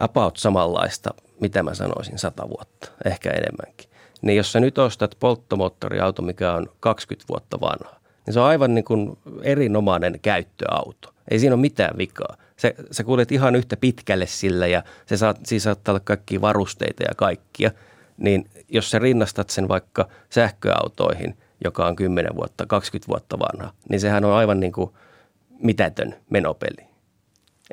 about 0.00 0.36
samanlaista, 0.36 1.10
mitä 1.40 1.62
mä 1.62 1.74
sanoisin, 1.74 2.18
sata 2.18 2.48
vuotta, 2.48 2.88
ehkä 3.04 3.30
enemmänkin. 3.30 3.93
Niin 4.24 4.36
jos 4.36 4.52
sä 4.52 4.60
nyt 4.60 4.78
ostat 4.78 5.16
polttomoottoriauto, 5.20 6.22
mikä 6.22 6.52
on 6.52 6.66
20 6.80 7.28
vuotta 7.28 7.60
vanha, 7.60 8.00
niin 8.26 8.34
se 8.34 8.40
on 8.40 8.46
aivan 8.46 8.74
niin 8.74 8.84
kuin 8.84 9.18
erinomainen 9.42 10.18
käyttöauto. 10.22 11.14
Ei 11.30 11.38
siinä 11.38 11.54
ole 11.54 11.60
mitään 11.60 11.98
vikaa. 11.98 12.36
Se, 12.56 12.74
sä 12.90 13.04
kuljet 13.04 13.32
ihan 13.32 13.56
yhtä 13.56 13.76
pitkälle 13.76 14.26
sillä 14.26 14.66
ja 14.66 14.82
se 15.06 15.16
saat, 15.16 15.38
siinä 15.42 15.60
saattaa 15.60 15.92
olla 15.92 16.00
kaikkia 16.04 16.40
varusteita 16.40 17.02
ja 17.02 17.14
kaikkia. 17.16 17.70
Niin 18.16 18.50
jos 18.68 18.90
sä 18.90 18.98
rinnastat 18.98 19.50
sen 19.50 19.68
vaikka 19.68 20.08
sähköautoihin, 20.30 21.36
joka 21.64 21.86
on 21.86 21.96
10 21.96 22.36
vuotta, 22.36 22.66
20 22.66 23.08
vuotta 23.08 23.38
vanha, 23.38 23.72
niin 23.88 24.00
sehän 24.00 24.24
on 24.24 24.32
aivan 24.32 24.60
niin 24.60 24.72
kuin 24.72 24.90
mitätön 25.62 26.14
menopeli. 26.30 26.86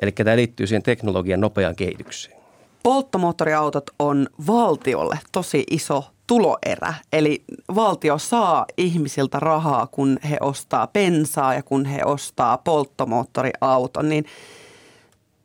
Eli 0.02 0.12
tämä 0.12 0.36
liittyy 0.36 0.66
siihen 0.66 0.82
teknologian 0.82 1.40
nopeaan 1.40 1.76
kehitykseen. 1.76 2.42
Polttomoottoriautot 2.82 3.90
on 3.98 4.28
valtiolle 4.46 5.18
tosi 5.32 5.64
iso 5.70 6.04
tuloerä. 6.32 6.94
Eli 7.12 7.44
valtio 7.74 8.18
saa 8.18 8.66
ihmisiltä 8.76 9.40
rahaa, 9.40 9.86
kun 9.86 10.18
he 10.30 10.36
ostaa 10.40 10.86
bensaa 10.86 11.54
ja 11.54 11.62
kun 11.62 11.84
he 11.84 12.04
ostaa 12.04 12.58
polttomoottoriauton. 12.58 14.08
Niin 14.08 14.24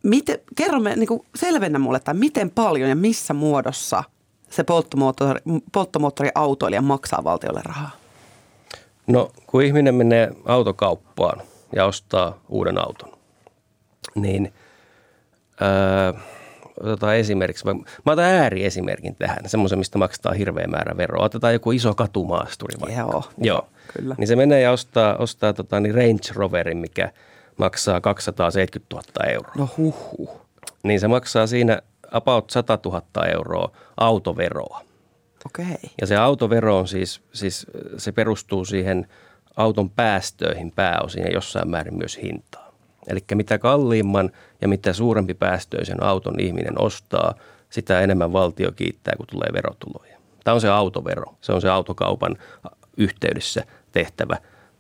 miten, 0.03 0.39
kerro 0.55 0.79
me, 0.79 0.95
niin 0.95 1.07
selvennä 1.35 1.79
mulle, 1.79 1.97
että 1.97 2.13
miten 2.13 2.49
paljon 2.49 2.89
ja 2.89 2.95
missä 2.95 3.33
muodossa 3.33 4.03
se 4.49 4.63
polttomoottori, 4.63 5.41
polttomoottoriautoilija 5.71 6.81
maksaa 6.81 7.23
valtiolle 7.23 7.61
rahaa? 7.65 7.91
No 9.07 9.31
kun 9.47 9.63
ihminen 9.63 9.95
menee 9.95 10.31
autokauppaan 10.45 11.41
ja 11.75 11.85
ostaa 11.85 12.37
uuden 12.49 12.77
auton, 12.77 13.11
niin 14.15 14.53
öö,– 15.61 16.13
otetaan 16.83 17.15
esimerkiksi, 17.15 17.65
mä 18.05 18.11
otan 18.11 18.25
ääriesimerkin 18.25 19.15
tähän, 19.15 19.37
semmoisen, 19.45 19.79
mistä 19.79 19.97
maksetaan 19.97 20.35
hirveä 20.35 20.67
määrä 20.67 20.97
veroa. 20.97 21.25
Otetaan 21.25 21.53
joku 21.53 21.71
iso 21.71 21.95
katumaasturi 21.95 22.75
vaikka. 22.81 22.99
Joo, 23.01 23.23
Joo. 23.37 23.67
kyllä. 23.97 24.15
Niin 24.17 24.27
se 24.27 24.35
menee 24.35 24.61
ja 24.61 24.71
ostaa, 24.71 25.15
ostaa 25.15 25.53
tota, 25.53 25.79
niin 25.79 25.95
Range 25.95 26.33
Roverin, 26.33 26.77
mikä 26.77 27.11
maksaa 27.57 28.01
270 28.01 28.95
000 28.95 29.31
euroa. 29.31 29.53
No 29.57 29.69
huh. 29.77 30.29
Niin 30.83 30.99
se 30.99 31.07
maksaa 31.07 31.47
siinä 31.47 31.81
about 32.11 32.49
100 32.49 32.79
000 32.85 33.01
euroa 33.33 33.71
autoveroa. 33.97 34.81
Okei. 35.45 35.65
Okay. 35.65 35.89
Ja 36.01 36.07
se 36.07 36.15
autovero 36.15 36.77
on 36.77 36.87
siis, 36.87 37.21
siis, 37.33 37.67
se 37.97 38.11
perustuu 38.11 38.65
siihen 38.65 39.07
auton 39.55 39.89
päästöihin 39.89 40.71
pääosin 40.71 41.23
ja 41.23 41.31
jossain 41.31 41.69
määrin 41.69 41.97
myös 41.97 42.17
hintaan. 42.21 42.66
Eli 43.07 43.19
mitä 43.33 43.57
kalliimman 43.57 44.31
ja 44.61 44.67
mitä 44.67 44.93
suurempi 44.93 45.33
päästöisen 45.33 46.03
auton 46.03 46.39
ihminen 46.39 46.81
ostaa, 46.81 47.33
sitä 47.69 48.01
enemmän 48.01 48.33
valtio 48.33 48.71
kiittää, 48.71 49.13
kun 49.17 49.27
tulee 49.27 49.49
verotuloja. 49.53 50.17
Tämä 50.43 50.55
on 50.55 50.61
se 50.61 50.69
autovero. 50.69 51.35
Se 51.41 51.53
on 51.53 51.61
se 51.61 51.69
autokaupan 51.69 52.37
yhteydessä 52.97 53.63
tehtävä 53.91 54.37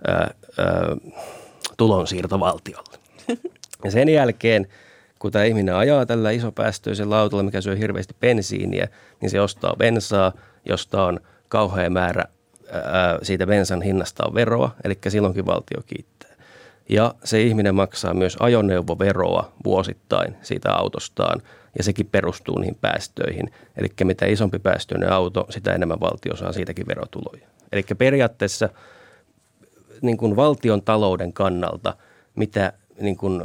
ää, 0.07 0.15
ää, 0.17 0.33
tulonsiirto 1.77 2.39
valtiolle. 2.39 2.97
Ja 3.83 3.91
sen 3.91 4.09
jälkeen, 4.09 4.67
kun 5.19 5.31
tämä 5.31 5.45
ihminen 5.45 5.75
ajaa 5.75 6.05
tällä 6.05 6.31
isopäästöisellä 6.31 7.19
autolla, 7.19 7.43
mikä 7.43 7.61
syö 7.61 7.75
hirveästi 7.75 8.15
bensiiniä, 8.19 8.87
niin 9.21 9.29
se 9.29 9.41
ostaa 9.41 9.75
bensaa, 9.77 10.31
josta 10.65 11.03
on 11.03 11.19
kauhea 11.49 11.89
määrä 11.89 12.23
ää, 12.71 13.19
siitä 13.21 13.47
bensan 13.47 13.81
hinnasta 13.81 14.25
on 14.27 14.33
veroa, 14.33 14.75
eli 14.83 14.97
silloinkin 15.07 15.45
valtio 15.45 15.81
kiittää. 15.85 16.26
Ja 16.89 17.15
se 17.23 17.41
ihminen 17.41 17.75
maksaa 17.75 18.13
myös 18.13 18.37
ajoneuvoveroa 18.39 19.51
vuosittain 19.65 20.35
siitä 20.41 20.73
autostaan 20.73 21.41
ja 21.77 21.83
sekin 21.83 22.05
perustuu 22.05 22.59
niihin 22.59 22.77
päästöihin. 22.81 23.51
Eli 23.77 23.87
mitä 24.03 24.25
isompi 24.25 24.59
päästöinen 24.59 25.11
auto, 25.11 25.45
sitä 25.49 25.73
enemmän 25.73 25.99
valtio 25.99 26.35
saa 26.35 26.53
siitäkin 26.53 26.87
verotuloja. 26.87 27.47
Eli 27.71 27.83
periaatteessa 27.97 28.69
niin 30.01 30.17
kuin 30.17 30.35
valtion 30.35 30.81
talouden 30.81 31.33
kannalta, 31.33 31.93
mitä 32.35 32.73
niin 32.99 33.17
kuin 33.17 33.43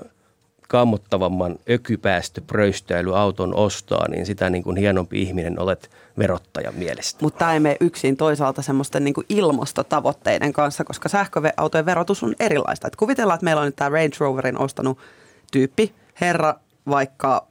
kammottavamman 0.73 1.59
ökypäästöpröystäily 1.71 3.19
auton 3.19 3.55
ostaa, 3.55 4.09
niin 4.09 4.27
sitä 4.27 4.51
niin 4.51 4.63
kuin 4.63 4.77
hienompi 4.77 5.23
ihminen 5.23 5.59
olet 5.59 5.91
verottajan 6.19 6.75
mielestä. 6.75 7.19
Mutta 7.23 7.39
tämä 7.39 7.53
ei 7.53 7.61
mene 7.61 7.77
yksin 7.81 8.17
toisaalta 8.17 8.63
semmoisten 8.63 9.05
niin 9.05 9.15
ilmastotavoitteiden 9.29 10.53
kanssa, 10.53 10.85
koska 10.85 11.09
sähköautojen 11.09 11.87
verotus 11.87 12.23
on 12.23 12.35
erilaista. 12.41 12.87
Et 12.87 12.97
kuvitellaan, 12.97 13.35
että 13.35 13.45
meillä 13.45 13.61
on 13.61 13.67
nyt 13.67 13.77
tämä 13.77 13.89
Range 13.89 14.17
Roverin 14.19 14.59
ostanut 14.59 14.99
tyyppi, 15.53 15.95
herra 16.21 16.55
vaikka 16.89 17.47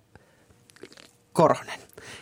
Korhonen. 1.33 1.79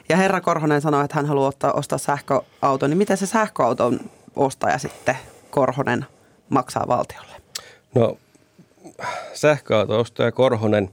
Ja 0.10 0.18
herra 0.18 0.42
Korhonen 0.42 0.82
sanoo, 0.82 1.04
että 1.04 1.16
hän 1.16 1.26
haluaa 1.26 1.48
ottaa, 1.48 1.74
ostaa 1.74 1.98
sähköauton, 1.98 2.90
niin 2.90 2.98
miten 2.98 3.18
se 3.18 3.26
sähköauton 3.26 4.00
ostaja 4.36 4.78
sitten 4.78 5.18
Korhonen 5.50 6.06
maksaa 6.50 6.88
valtiolle? 6.88 7.42
No 7.96 8.18
sähköauto-ostaja 9.34 10.32
Korhonen, 10.32 10.90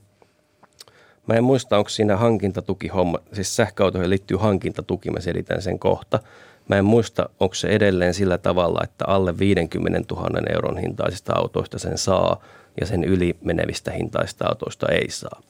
mä 1.26 1.34
en 1.34 1.44
muista, 1.44 1.78
onko 1.78 1.88
siinä 1.88 2.16
hankintatuki 2.16 2.88
homma, 2.88 3.18
siis 3.32 3.56
sähköautoihin 3.56 4.10
liittyy 4.10 4.36
hankintatuki, 4.36 5.10
mä 5.10 5.20
selitän 5.20 5.62
sen 5.62 5.78
kohta, 5.78 6.20
Mä 6.68 6.76
en 6.76 6.84
muista, 6.84 7.28
onko 7.40 7.54
se 7.54 7.68
edelleen 7.68 8.14
sillä 8.14 8.38
tavalla, 8.38 8.80
että 8.84 9.04
alle 9.08 9.38
50 9.38 10.14
000 10.14 10.30
euron 10.54 10.78
hintaisista 10.78 11.32
autoista 11.36 11.78
sen 11.78 11.98
saa 11.98 12.42
ja 12.80 12.86
sen 12.86 13.04
yli 13.04 13.36
menevistä 13.44 13.90
hintaisista 13.90 14.48
autoista 14.48 14.86
ei 14.88 15.10
saa. 15.10 15.40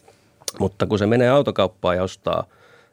Mutta 0.59 0.87
kun 0.87 0.99
se 0.99 1.07
menee 1.07 1.29
autokauppaan 1.29 1.97
ja 1.97 2.03
ostaa 2.03 2.45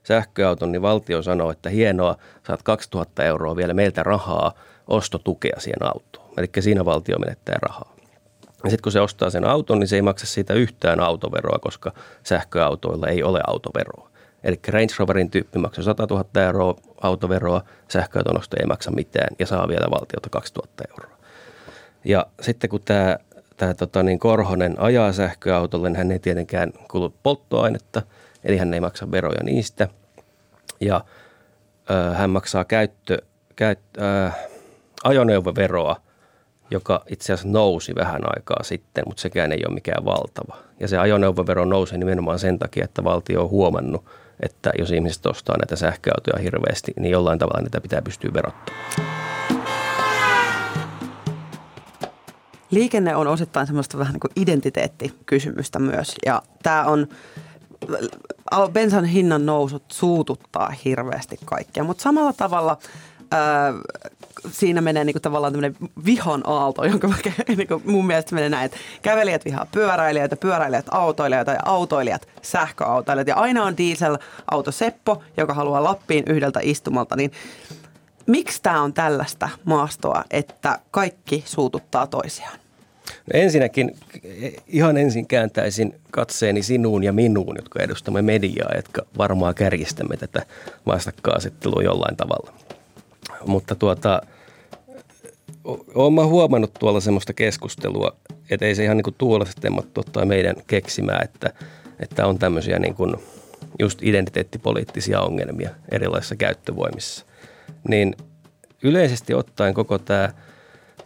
sähköauton, 0.03 0.71
niin 0.71 0.81
valtio 0.81 1.21
sanoo, 1.21 1.51
että 1.51 1.69
hienoa, 1.69 2.17
saat 2.47 2.63
2000 2.63 3.23
euroa 3.23 3.55
vielä 3.55 3.73
meiltä 3.73 4.03
rahaa 4.03 4.53
ostotukea 4.87 5.59
siihen 5.59 5.85
autoon. 5.85 6.29
Eli 6.37 6.49
siinä 6.59 6.85
valtio 6.85 7.19
menettää 7.19 7.55
rahaa. 7.61 7.92
Sitten 8.63 8.83
kun 8.83 8.91
se 8.91 9.01
ostaa 9.01 9.29
sen 9.29 9.45
auton, 9.45 9.79
niin 9.79 9.87
se 9.87 9.95
ei 9.95 10.01
maksa 10.01 10.27
siitä 10.27 10.53
yhtään 10.53 10.99
autoveroa, 10.99 11.59
koska 11.61 11.91
sähköautoilla 12.23 13.07
ei 13.07 13.23
ole 13.23 13.39
autoveroa. 13.47 14.09
Eli 14.43 14.59
Range 14.67 14.93
Roverin 14.99 15.29
tyyppi 15.29 15.59
maksaa 15.59 15.83
100 15.83 16.07
000 16.09 16.41
euroa 16.41 16.75
autoveroa, 17.01 17.61
sähköauton 17.87 18.37
osto 18.37 18.57
ei 18.59 18.65
maksa 18.65 18.91
mitään 18.91 19.35
ja 19.39 19.45
saa 19.45 19.67
vielä 19.67 19.87
valtiota 19.91 20.29
2000 20.29 20.83
euroa. 20.89 21.17
Ja 22.05 22.25
sitten 22.41 22.69
kun 22.69 22.81
tämä, 22.85 23.17
tämä 23.57 23.73
tota 23.73 24.03
niin 24.03 24.19
Korhonen 24.19 24.75
ajaa 24.79 25.11
sähköautolle, 25.11 25.89
niin 25.89 25.97
hän 25.97 26.11
ei 26.11 26.19
tietenkään 26.19 26.73
kulu 26.91 27.13
polttoainetta, 27.23 28.01
eli 28.43 28.57
hän 28.57 28.73
ei 28.73 28.79
maksa 28.79 29.11
veroja 29.11 29.43
niistä. 29.43 29.87
Ja 30.81 31.01
ö, 31.89 32.13
hän 32.13 32.29
maksaa 32.29 32.65
käyttö, 32.65 33.17
käyt, 33.55 33.79
ö, 33.97 34.31
ajoneuvoveroa, 35.03 35.95
joka 36.73 37.03
itse 37.09 37.33
asiassa 37.33 37.49
nousi 37.51 37.95
vähän 37.95 38.21
aikaa 38.35 38.63
sitten, 38.63 39.03
mutta 39.07 39.21
sekään 39.21 39.51
ei 39.51 39.63
ole 39.67 39.73
mikään 39.73 40.05
valtava. 40.05 40.57
Ja 40.79 40.87
se 40.87 40.97
ajoneuvovero 40.97 41.65
nousee 41.65 41.97
nimenomaan 41.97 42.39
sen 42.39 42.59
takia, 42.59 42.85
että 42.85 43.03
valtio 43.03 43.43
on 43.43 43.49
huomannut, 43.49 44.05
että 44.39 44.71
jos 44.79 44.91
ihmiset 44.91 45.25
ostaa 45.25 45.57
näitä 45.57 45.75
sähköautoja 45.75 46.43
hirveästi, 46.43 46.93
niin 46.99 47.11
jollain 47.11 47.39
tavalla 47.39 47.61
niitä 47.61 47.81
pitää 47.81 48.01
pystyä 48.01 48.31
verottamaan. 48.33 48.83
Liikenne 52.71 53.15
on 53.15 53.27
osittain 53.27 53.67
semmoista 53.67 53.97
vähän 53.97 54.13
niin 54.13 54.19
kuin 54.19 54.31
identiteettikysymystä 54.35 55.79
myös. 55.79 56.15
Ja 56.25 56.41
tämä 56.63 56.85
on, 56.85 57.07
bensan 58.71 59.05
hinnan 59.05 59.45
nousut 59.45 59.83
suututtaa 59.91 60.73
hirveästi 60.85 61.37
kaikkia, 61.45 61.83
mutta 61.83 62.03
samalla 62.03 62.33
tavalla 62.33 62.77
ää, 63.31 63.73
siinä 64.51 64.81
menee 64.81 65.03
niin 65.03 65.13
kuin 65.13 65.21
tavallaan 65.21 65.53
tämmöinen 65.53 65.77
vihan 66.05 66.41
aalto, 66.45 66.85
jonka 66.85 67.07
mä, 67.07 67.15
niin 67.57 67.67
kuin 67.67 67.81
mun 67.85 68.07
mielestä 68.07 68.35
menee 68.35 68.49
näin, 68.49 68.65
että 68.65 68.77
kävelijät 69.01 69.45
vihaa 69.45 69.67
pyöräilijöitä, 69.71 70.35
pyöräilijät 70.35 70.85
autoilijoita 70.91 71.51
ja 71.51 71.59
autoilijat 71.65 72.27
sähköautoilijat. 72.41 73.27
Ja 73.27 73.35
aina 73.35 73.63
on 73.63 73.77
dieselauto 73.77 74.71
Seppo, 74.71 75.23
joka 75.37 75.53
haluaa 75.53 75.83
Lappiin 75.83 76.23
yhdeltä 76.27 76.59
istumalta, 76.63 77.15
niin 77.15 77.31
miksi 78.27 78.61
tämä 78.61 78.81
on 78.81 78.93
tällaista 78.93 79.49
maastoa, 79.63 80.23
että 80.31 80.79
kaikki 80.91 81.43
suututtaa 81.45 82.07
toisiaan? 82.07 82.59
No 83.33 83.39
ensinnäkin 83.39 83.97
ihan 84.67 84.97
ensin 84.97 85.27
kääntäisin 85.27 85.95
katseeni 86.11 86.63
sinuun 86.63 87.03
ja 87.03 87.13
minuun, 87.13 87.55
jotka 87.55 87.83
edustamme 87.83 88.21
mediaa, 88.21 88.71
jotka 88.75 89.05
varmaan 89.17 89.55
kärjistämme 89.55 90.17
tätä 90.17 90.45
vastakkainasettelua 90.85 91.83
jollain 91.83 92.15
tavalla. 92.15 92.53
Mutta 93.45 93.75
tuota, 93.75 94.21
olen 95.95 96.27
huomannut 96.27 96.73
tuolla 96.79 96.99
semmoista 96.99 97.33
keskustelua, 97.33 98.15
että 98.49 98.65
ei 98.65 98.75
se 98.75 98.83
ihan 98.83 98.97
niin 98.97 99.03
kuin 99.03 99.15
tuollaiset 99.17 99.57
temmat 99.61 99.85
meidän 100.25 100.55
keksimää, 100.67 101.21
että, 101.23 101.53
että 101.99 102.27
on 102.27 102.39
tämmöisiä 102.39 102.79
niin 102.79 102.95
kuin 102.95 103.15
just 103.79 104.03
identiteettipoliittisia 104.03 105.21
ongelmia 105.21 105.69
erilaisissa 105.91 106.35
käyttövoimissa. 106.35 107.25
Niin 107.87 108.15
yleisesti 108.83 109.33
ottaen 109.33 109.73
koko 109.73 109.97
tämä 109.97 110.29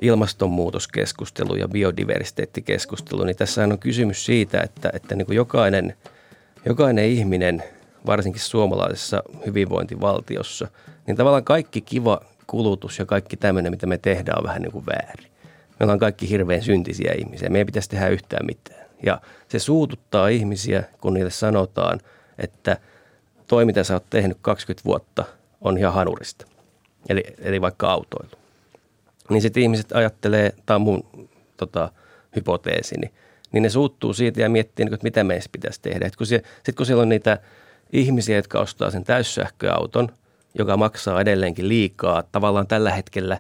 ilmastonmuutoskeskustelu 0.02 1.56
ja 1.56 1.68
biodiversiteettikeskustelu, 1.68 3.24
niin 3.24 3.36
tässä 3.36 3.64
on 3.64 3.80
kysymys 3.80 4.26
siitä, 4.26 4.62
että, 4.62 4.90
että 4.94 5.16
niin 5.16 5.26
kuin 5.26 5.36
jokainen, 5.36 5.96
jokainen 6.66 7.06
ihminen, 7.06 7.64
varsinkin 8.08 8.42
suomalaisessa 8.42 9.24
hyvinvointivaltiossa, 9.46 10.68
niin 11.08 11.18
tavallaan 11.18 11.44
kaikki 11.44 11.82
kiva 11.82 12.22
kulutus 12.48 13.00
ja 13.00 13.06
kaikki 13.06 13.38
tämmöinen, 13.38 13.72
mitä 13.72 13.88
me 13.88 13.98
tehdään, 13.98 14.38
on 14.38 14.44
vähän 14.44 14.62
niin 14.62 14.72
kuin 14.72 14.86
väärin. 14.86 15.32
Me 15.80 15.84
ollaan 15.84 16.00
kaikki 16.00 16.30
hirveän 16.30 16.62
syntisiä 16.62 17.14
ihmisiä. 17.18 17.50
Me 17.50 17.58
ei 17.58 17.66
pitäisi 17.66 17.90
tehdä 17.90 18.08
yhtään 18.08 18.46
mitään. 18.46 18.86
Ja 19.04 19.22
se 19.48 19.60
suututtaa 19.60 20.28
ihmisiä, 20.28 20.84
kun 21.02 21.14
niille 21.14 21.32
sanotaan, 21.32 22.00
että 22.38 22.78
toi, 23.48 23.66
mitä 23.66 23.84
sä 23.84 23.94
oot 23.94 24.10
tehnyt 24.10 24.38
20 24.42 24.86
vuotta, 24.86 25.26
on 25.62 25.78
ihan 25.78 25.94
hanurista. 25.94 26.46
Eli, 27.10 27.24
eli 27.40 27.62
vaikka 27.62 27.92
autoilu. 27.92 28.32
Niin 29.30 29.42
sitten 29.42 29.64
ihmiset 29.64 29.92
ajattelee, 29.92 30.54
tämä 30.66 30.76
on 30.76 30.82
mun 30.82 31.30
tota, 31.58 31.92
hypoteesini, 32.36 33.12
niin 33.52 33.64
ne 33.64 33.70
suuttuu 33.70 34.14
siitä 34.14 34.42
ja 34.42 34.50
miettii, 34.50 34.86
niin 34.86 34.94
että 34.94 35.04
mitä 35.04 35.24
meissä 35.24 35.50
pitäisi 35.52 35.82
tehdä. 35.82 36.10
Sitten 36.10 36.76
kun 36.76 36.86
siellä 36.86 37.02
on 37.02 37.10
niitä 37.10 37.38
ihmisiä, 37.94 38.36
jotka 38.36 38.60
ostaa 38.60 38.92
sen 38.92 39.04
täyssähköauton– 39.04 40.10
joka 40.58 40.78
maksaa 40.78 41.22
edelleenkin 41.22 41.68
liikaa. 41.68 42.24
Tavallaan 42.32 42.68
tällä 42.68 42.92
hetkellä, 42.92 43.40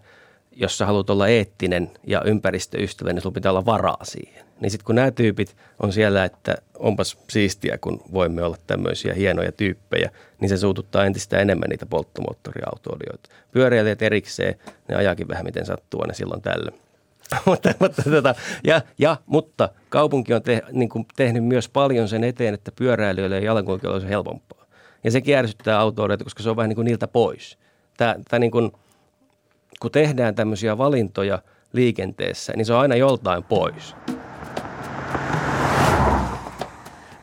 jos 0.51 0.77
sä 0.77 0.85
haluat 0.85 1.09
olla 1.09 1.27
eettinen 1.27 1.91
ja 2.07 2.21
ympäristöystävällinen, 2.25 3.15
niin 3.15 3.21
sulla 3.21 3.33
pitää 3.33 3.51
olla 3.51 3.65
varaa 3.65 4.03
siihen. 4.03 4.45
Niin 4.59 4.71
sitten 4.71 4.85
kun 4.85 4.95
nämä 4.95 5.11
tyypit 5.11 5.55
on 5.79 5.93
siellä, 5.93 6.25
että 6.25 6.55
onpas 6.79 7.17
siistiä, 7.29 7.77
kun 7.77 8.01
voimme 8.13 8.43
olla 8.43 8.57
tämmöisiä 8.67 9.13
hienoja 9.13 9.51
tyyppejä, 9.51 10.11
niin 10.41 10.49
se 10.49 10.57
suututtaa 10.57 11.05
entistä 11.05 11.39
enemmän 11.39 11.69
niitä 11.69 11.85
polttomoottoriautoilijoita. 11.85 13.29
Pyöräilijät 13.51 14.01
erikseen, 14.01 14.55
ne 14.87 14.95
ajakin 14.95 15.27
vähän 15.27 15.45
miten 15.45 15.65
sattuu 15.65 16.01
aina 16.01 16.13
silloin 16.13 16.41
tällöin. 16.41 16.86
mutta, 17.45 17.73
mutta, 17.79 18.03
tota, 18.03 18.35
ja, 18.63 18.81
ja, 18.99 19.17
mutta 19.25 19.69
kaupunki 19.89 20.33
on 20.33 20.41
te, 20.41 20.61
niin 20.71 20.89
kuin 20.89 21.05
tehnyt 21.15 21.43
myös 21.43 21.69
paljon 21.69 22.07
sen 22.07 22.23
eteen, 22.23 22.53
että 22.53 22.71
pyöräilijöille 22.71 23.35
ja 23.35 23.45
jalankulkijoille 23.45 23.95
olisi 23.95 24.09
helpompaa. 24.09 24.65
Ja 25.03 25.11
se 25.11 25.21
ärsyttää 25.37 25.79
autoilijoita, 25.79 26.23
koska 26.23 26.43
se 26.43 26.49
on 26.49 26.55
vähän 26.55 26.69
niin 26.69 26.75
kuin 26.75 26.85
niiltä 26.85 27.07
pois. 27.07 27.57
Tämä, 27.97 28.15
tämä 28.29 28.39
niin 28.39 28.51
kuin, 28.51 28.71
kun 29.79 29.91
tehdään 29.91 30.35
tämmöisiä 30.35 30.77
valintoja 30.77 31.41
liikenteessä, 31.73 32.53
niin 32.55 32.65
se 32.65 32.73
on 32.73 32.79
aina 32.79 32.95
joltain 32.95 33.43
pois. 33.43 33.95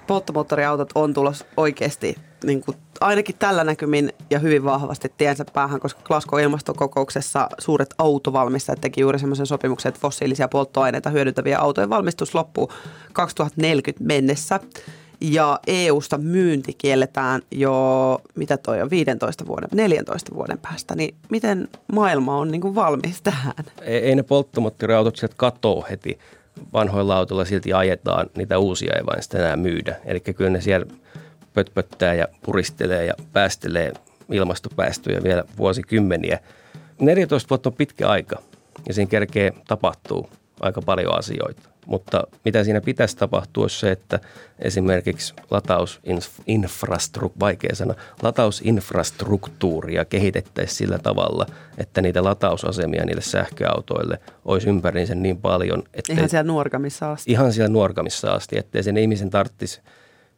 Polttomoottoriautot 0.07 0.91
on 0.95 1.15
tulossa 1.15 1.47
oikeasti 1.57 2.17
niin 2.47 2.61
kuin, 2.61 2.77
ainakin 3.01 3.37
tällä 3.39 3.65
näkymin 3.65 4.13
ja 4.31 4.39
hyvin 4.39 4.65
vahvasti 4.65 5.13
tiensä 5.17 5.45
päähän, 5.53 5.81
koska 5.81 6.01
Glasgow 6.05 6.41
ilmastokokouksessa 6.41 7.49
suuret 7.59 7.95
autovalmistajat 7.99 8.81
teki 8.81 9.01
juuri 9.01 9.19
semmoisen 9.19 9.47
sopimuksen, 9.47 9.89
että 9.89 10.01
fossiilisia 10.01 10.49
polttoaineita 10.49 11.11
hyödyntäviä 11.11 11.59
autojen 11.59 11.91
valmistus 11.91 12.35
loppuu 12.35 12.73
2040 13.13 14.05
mennessä. 14.05 14.61
Ja 15.21 15.61
EU-sta 15.67 16.19
myynti 16.19 16.75
kielletään 16.79 17.43
jo, 17.51 18.19
mitä 18.35 18.57
toi 18.57 18.83
on, 18.83 18.91
15 18.91 19.47
vuoden, 19.47 19.69
14 19.75 20.35
vuoden 20.35 20.59
päästä. 20.59 20.95
Niin 20.95 21.15
miten 21.31 21.69
maailma 21.93 22.39
on 22.39 22.51
niin 22.51 22.61
kuin 22.61 22.75
valmis 22.75 23.23
tähän? 23.23 23.55
Ei, 23.83 23.99
ei 23.99 24.15
ne 24.15 24.23
polttomoottoriautot 24.23 25.17
sieltä 25.17 25.35
katoo 25.39 25.87
heti. 25.91 26.19
Vanhoilla 26.73 27.17
autoilla 27.17 27.45
silti 27.45 27.73
ajetaan, 27.73 28.27
niitä 28.37 28.59
uusia 28.59 28.93
ei 28.97 29.07
vain 29.07 29.23
sitä 29.23 29.39
enää 29.39 29.57
myydä. 29.57 29.97
Eli 30.05 30.21
kyllä 30.21 30.51
ne 30.51 30.61
siellä 30.61 30.87
pötpöttää 31.55 32.15
ja 32.15 32.29
puristelee 32.43 33.05
ja 33.05 33.15
päästelee 33.33 33.93
ilmastopäästöjä 34.33 35.23
vielä 35.23 35.45
vuosikymmeniä. 35.59 36.39
14 37.01 37.51
vuotta 37.51 37.69
on 37.69 37.75
pitkä 37.75 38.09
aika 38.09 38.43
ja 38.89 38.95
siinä 38.95 39.11
kerkee 39.11 39.53
tapahtuu 39.69 40.31
aika 40.61 40.83
paljon 40.83 41.19
asioita. 41.19 41.63
Mutta 41.87 42.25
mitä 42.45 42.65
siinä 42.65 42.81
pitäisi 42.81 43.17
tapahtua 43.17 43.69
se, 43.69 43.91
että 43.91 44.21
esimerkiksi 44.59 45.35
latausinfrastruktuuria, 45.51 47.41
vaikea 47.41 47.75
sana, 47.75 47.95
latausinfrastruktuuria 48.23 50.05
kehitettäisiin 50.05 50.77
sillä 50.77 50.99
tavalla, 50.99 51.47
että 51.79 52.03
niitä 52.03 52.25
latausasemia 52.25 53.05
niille 53.05 53.23
sähköautoille 53.23 54.21
olisi 54.45 54.69
ympäriinsä 54.69 55.15
niin 55.15 55.39
paljon. 55.39 55.83
Että 55.95 56.13
ihan 56.13 56.29
siellä 56.29 56.53
nuorkamissa 56.53 57.13
asti. 57.13 57.33
Ihan 57.33 57.53
siellä 57.53 57.73
nuorkamissa 57.73 58.33
asti, 58.33 58.59
ettei 58.59 58.83
sen 58.83 58.97
ihmisen 58.97 59.31
tarvitsisi 59.31 59.81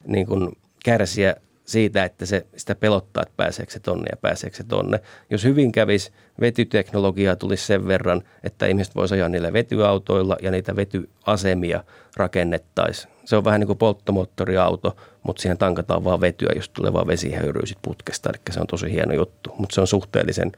niin 0.07 0.27
kuin 0.27 0.57
kärsiä 0.87 1.37
siitä, 1.65 2.05
että 2.05 2.27
se 2.27 2.47
sitä 2.57 2.75
pelottaa, 2.75 3.23
että 3.23 3.35
pääseekö 3.37 3.73
se 3.73 3.81
tonne 3.81 4.07
ja 4.11 4.17
pääseekö 4.17 4.57
se 4.57 4.65
tonne. 4.65 5.01
Jos 5.31 5.45
hyvin 5.45 5.73
kävisi, 5.73 6.13
vetyteknologiaa 6.41 7.37
tulisi 7.37 7.67
sen 7.67 7.89
verran, 7.89 8.23
että 8.43 8.67
ihmiset 8.67 8.95
voisivat 8.95 9.17
ajaa 9.17 9.29
niillä 9.29 9.53
vetyautoilla 9.53 10.37
ja 10.43 10.51
niitä 10.51 10.77
vetyasemia 10.77 11.85
rakennettaisiin. 12.17 13.13
Se 13.25 13.37
on 13.37 13.45
vähän 13.45 13.61
niin 13.61 13.67
kuin 13.67 13.79
polttomoottoriauto, 13.79 14.97
mutta 15.23 15.43
siihen 15.43 15.59
tankataan 15.59 16.05
vaan 16.05 16.21
vetyä, 16.21 16.53
jos 16.57 16.69
tulee 16.69 16.93
vaan 16.93 17.07
vesihöyryy 17.07 17.63
putkesta. 17.83 18.31
Eli 18.31 18.39
se 18.51 18.61
on 18.61 18.67
tosi 18.67 18.93
hieno 18.93 19.15
juttu, 19.15 19.55
mutta 19.59 19.75
se 19.75 19.81
on 19.81 19.87
suhteellisen 19.87 20.53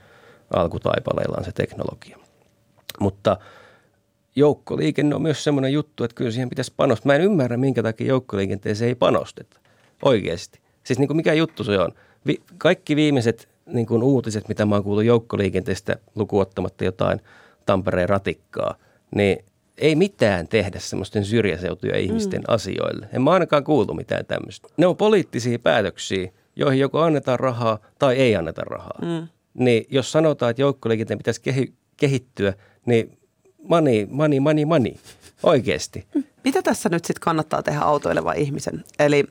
alkutaipaleillaan 0.56 1.44
se 1.44 1.52
teknologia. 1.52 2.18
Mutta 3.00 3.36
joukkoliikenne 4.36 5.14
on 5.14 5.22
myös 5.22 5.44
semmoinen 5.44 5.72
juttu, 5.72 6.04
että 6.04 6.14
kyllä 6.14 6.30
siihen 6.30 6.48
pitäisi 6.48 6.72
panostaa. 6.76 7.06
Mä 7.06 7.14
en 7.14 7.20
ymmärrä, 7.20 7.56
minkä 7.56 7.82
takia 7.82 8.06
joukkoliikenteeseen 8.06 8.88
ei 8.88 8.94
panosteta 8.94 9.60
oikeasti. 10.02 10.60
Siis 10.84 10.98
niin 10.98 11.08
kuin 11.08 11.16
mikä 11.16 11.32
juttu 11.32 11.64
se 11.64 11.78
on? 11.78 11.92
Vi- 12.26 12.42
kaikki 12.58 12.96
viimeiset 12.96 13.48
niin 13.66 13.86
kuin 13.86 14.02
uutiset, 14.02 14.48
mitä 14.48 14.66
mä 14.66 14.74
oon 14.74 14.84
kuullut 14.84 15.04
joukkoliikenteestä 15.04 15.96
lukuottamatta 16.14 16.84
jotain 16.84 17.20
Tampereen 17.66 18.08
ratikkaa, 18.08 18.74
niin 19.14 19.44
ei 19.78 19.94
mitään 19.94 20.48
tehdä 20.48 20.78
semmoisten 20.78 21.24
syrjäseutuja 21.24 21.98
ihmisten 21.98 22.40
mm. 22.40 22.54
asioille. 22.54 23.08
En 23.12 23.22
mä 23.22 23.30
ainakaan 23.30 23.64
kuullut 23.64 23.96
mitään 23.96 24.26
tämmöistä. 24.26 24.68
Ne 24.76 24.86
on 24.86 24.96
poliittisia 24.96 25.58
päätöksiä, 25.58 26.30
joihin 26.56 26.80
joko 26.80 27.00
annetaan 27.00 27.40
rahaa 27.40 27.78
tai 27.98 28.16
ei 28.16 28.36
anneta 28.36 28.62
rahaa. 28.62 28.98
Mm. 29.02 29.28
Niin 29.54 29.86
jos 29.90 30.12
sanotaan, 30.12 30.50
että 30.50 30.62
joukkoliikenteen 30.62 31.18
pitäisi 31.18 31.40
kehi- 31.40 31.72
kehittyä, 31.96 32.54
niin 32.86 33.18
money, 33.62 34.06
money, 34.10 34.40
money, 34.40 34.64
money. 34.64 34.92
Oikeasti. 35.42 36.06
Mitä 36.44 36.62
tässä 36.62 36.88
nyt 36.88 37.04
sitten 37.04 37.20
kannattaa 37.20 37.62
tehdä 37.62 37.80
autoileva 37.80 38.32
ihmisen? 38.32 38.84
Eli 38.98 39.24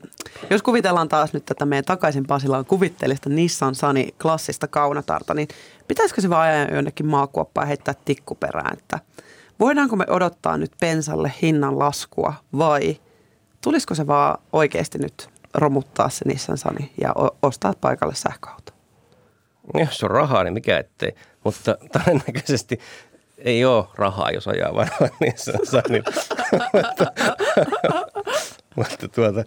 jos 0.50 0.62
kuvitellaan 0.62 1.08
taas 1.08 1.32
nyt 1.32 1.44
tätä 1.44 1.66
meidän 1.66 1.84
takaisin 1.84 2.26
Pasilaan 2.26 2.64
kuvitteellista 2.64 3.28
Nissan 3.28 3.74
Sani 3.74 4.14
klassista 4.22 4.68
kaunatarta, 4.68 5.34
niin 5.34 5.48
pitäisikö 5.88 6.20
se 6.20 6.30
vaan 6.30 6.48
ajaa 6.48 6.66
jonnekin 6.74 7.06
maakuoppaan 7.06 7.64
ja 7.64 7.68
heittää 7.68 7.94
tikkuperään, 8.04 8.78
että 8.78 8.98
voidaanko 9.60 9.96
me 9.96 10.04
odottaa 10.08 10.56
nyt 10.56 10.72
pensalle 10.80 11.32
hinnan 11.42 11.78
laskua 11.78 12.34
vai 12.58 12.96
tulisiko 13.64 13.94
se 13.94 14.06
vaan 14.06 14.38
oikeasti 14.52 14.98
nyt 14.98 15.28
romuttaa 15.54 16.08
se 16.08 16.24
Nissan 16.28 16.58
Sani 16.58 16.92
ja 17.00 17.14
ostaa 17.42 17.72
paikalle 17.80 18.14
sähköauto? 18.14 18.72
Jos 19.74 20.02
on 20.02 20.10
rahaa, 20.10 20.44
niin 20.44 20.54
mikä 20.54 20.78
ettei. 20.78 21.14
Mutta 21.44 21.76
todennäköisesti 21.92 22.80
ei 23.38 23.64
ole 23.64 23.84
rahaa, 23.94 24.30
jos 24.30 24.48
ajaa 24.48 24.74
vanhaa 24.74 25.08
Nissan 25.20 25.66
Sunny. 25.66 26.02
mutta, 26.72 27.12
mutta 28.76 29.08
tuota, 29.08 29.44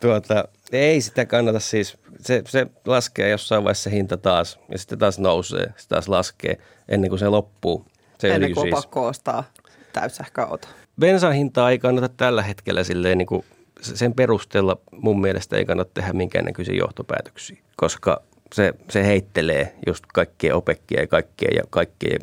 tuota, 0.00 0.48
ei 0.72 1.00
sitä 1.00 1.26
kannata 1.26 1.60
siis, 1.60 1.98
se, 2.20 2.42
se 2.48 2.66
laskee 2.86 3.28
jossain 3.28 3.64
vaiheessa 3.64 3.90
hinta 3.90 4.16
taas 4.16 4.58
ja 4.72 4.78
sitten 4.78 4.98
taas 4.98 5.18
nousee, 5.18 5.72
se 5.76 5.88
taas 5.88 6.08
laskee 6.08 6.58
ennen 6.88 7.08
kuin 7.10 7.18
se 7.18 7.28
loppuu. 7.28 7.86
Se 8.18 8.34
ennen 8.34 8.54
kuin 8.54 8.64
siis. 8.64 8.74
pakko 8.74 9.06
ostaa 9.06 9.44
täyssähköauto. 9.92 10.68
Bensan 11.00 11.32
hintaa 11.32 11.70
ei 11.70 11.78
kannata 11.78 12.08
tällä 12.08 12.42
hetkellä 12.42 12.84
silleen 12.84 13.18
niin 13.18 13.26
kuin 13.26 13.44
sen 13.80 14.14
perusteella 14.14 14.76
mun 14.92 15.20
mielestä 15.20 15.56
ei 15.56 15.64
kannata 15.64 15.90
tehdä 15.94 16.12
minkäännäköisiä 16.12 16.74
johtopäätöksiä, 16.74 17.56
koska 17.76 18.22
se, 18.54 18.74
se 18.90 19.06
heittelee 19.06 19.74
just 19.86 20.04
kaikkien 20.14 20.54
opekkien 20.54 21.00
ja 21.00 21.06
kaikkien, 21.06 21.56
ja 21.56 21.62
kaikkien 21.70 22.20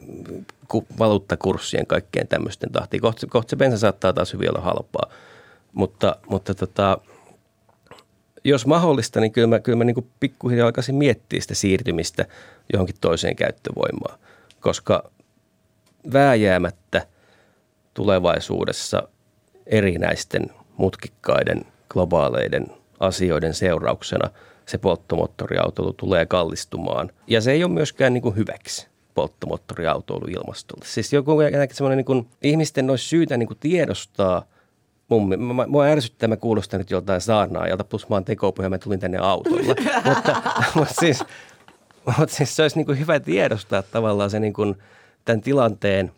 valuuttakurssien 1.00 1.88
kaikkien 1.88 2.28
tämmöisten 2.28 2.72
tahtiin. 2.72 3.02
Kohta, 3.02 3.28
kohta 3.28 3.50
se 3.50 3.56
bensa 3.56 3.78
saattaa 3.78 4.14
taas 4.14 4.34
hyvin 4.34 4.50
olla 4.50 4.62
halpaa, 4.62 5.12
mutta, 5.74 6.16
mutta 6.30 6.56
tota, 6.56 6.98
jos 8.44 8.66
mahdollista, 8.66 9.20
niin 9.20 9.32
kyllä 9.32 9.48
mä, 9.48 9.60
kyllä 9.60 9.78
mä 9.78 9.84
niin 9.84 10.12
pikkuhiljaa 10.20 10.66
alkaisin 10.66 10.96
miettiä 10.96 11.42
sitä 11.42 11.56
siirtymistä 11.56 12.26
johonkin 12.74 12.96
toiseen 13.02 13.36
käyttövoimaan, 13.36 14.20
koska 14.60 15.12
vääjäämättä 16.14 17.08
tulevaisuudessa 17.94 19.08
erinäisten 19.66 20.46
mutkikkaiden 20.78 21.66
globaaleiden 21.90 22.68
asioiden 23.00 23.54
seurauksena 23.54 24.30
se 24.68 24.78
polttomoottoriautoilu 24.78 25.94
tulee 25.94 26.26
kallistumaan. 26.26 27.10
Ja 27.28 27.42
se 27.42 27.52
ei 27.52 27.64
ole 27.64 27.74
myöskään 27.74 28.14
niin 28.14 28.22
kuin 28.22 28.36
hyväksi 28.36 28.88
polttomoottoriautoilu 29.14 30.26
ilmastolle. 30.26 30.86
Siis 30.86 31.14
joku 31.14 31.32
semmoinen 31.72 31.98
niin 31.98 32.06
kuin, 32.06 32.28
ihmisten 32.42 32.90
olisi 32.90 33.06
syytä 33.06 33.38
niin 33.38 33.48
kuin 33.48 33.58
tiedostaa– 33.60 34.44
Mun, 35.10 35.56
mä, 35.56 35.68
mua 35.68 35.86
ärsyttää, 35.86 36.30
mä 36.30 36.38
kuulostan 36.38 36.78
nyt 36.78 36.92
joltain 36.92 37.22
saarnaajalta, 37.22 37.84
plus 37.84 38.10
mä 38.10 38.16
oon 38.16 38.26
tekopuhe, 38.26 38.70
mä 38.70 38.78
tulin 38.78 39.00
tänne 39.00 39.18
autolla. 39.18 39.76
mutta, 40.06 40.42
mutta, 40.76 40.94
siis, 41.00 41.24
mutta 42.06 42.36
siis 42.36 42.56
se 42.56 42.62
olisi 42.62 42.78
niin 42.78 42.86
kuin 42.86 43.00
hyvä 43.00 43.20
tiedostaa 43.20 43.84
tavallaan 43.84 44.30
se 44.30 44.40
niin 44.40 44.54
kuin 44.54 44.76
tämän 45.26 45.42
tilanteen 45.42 46.12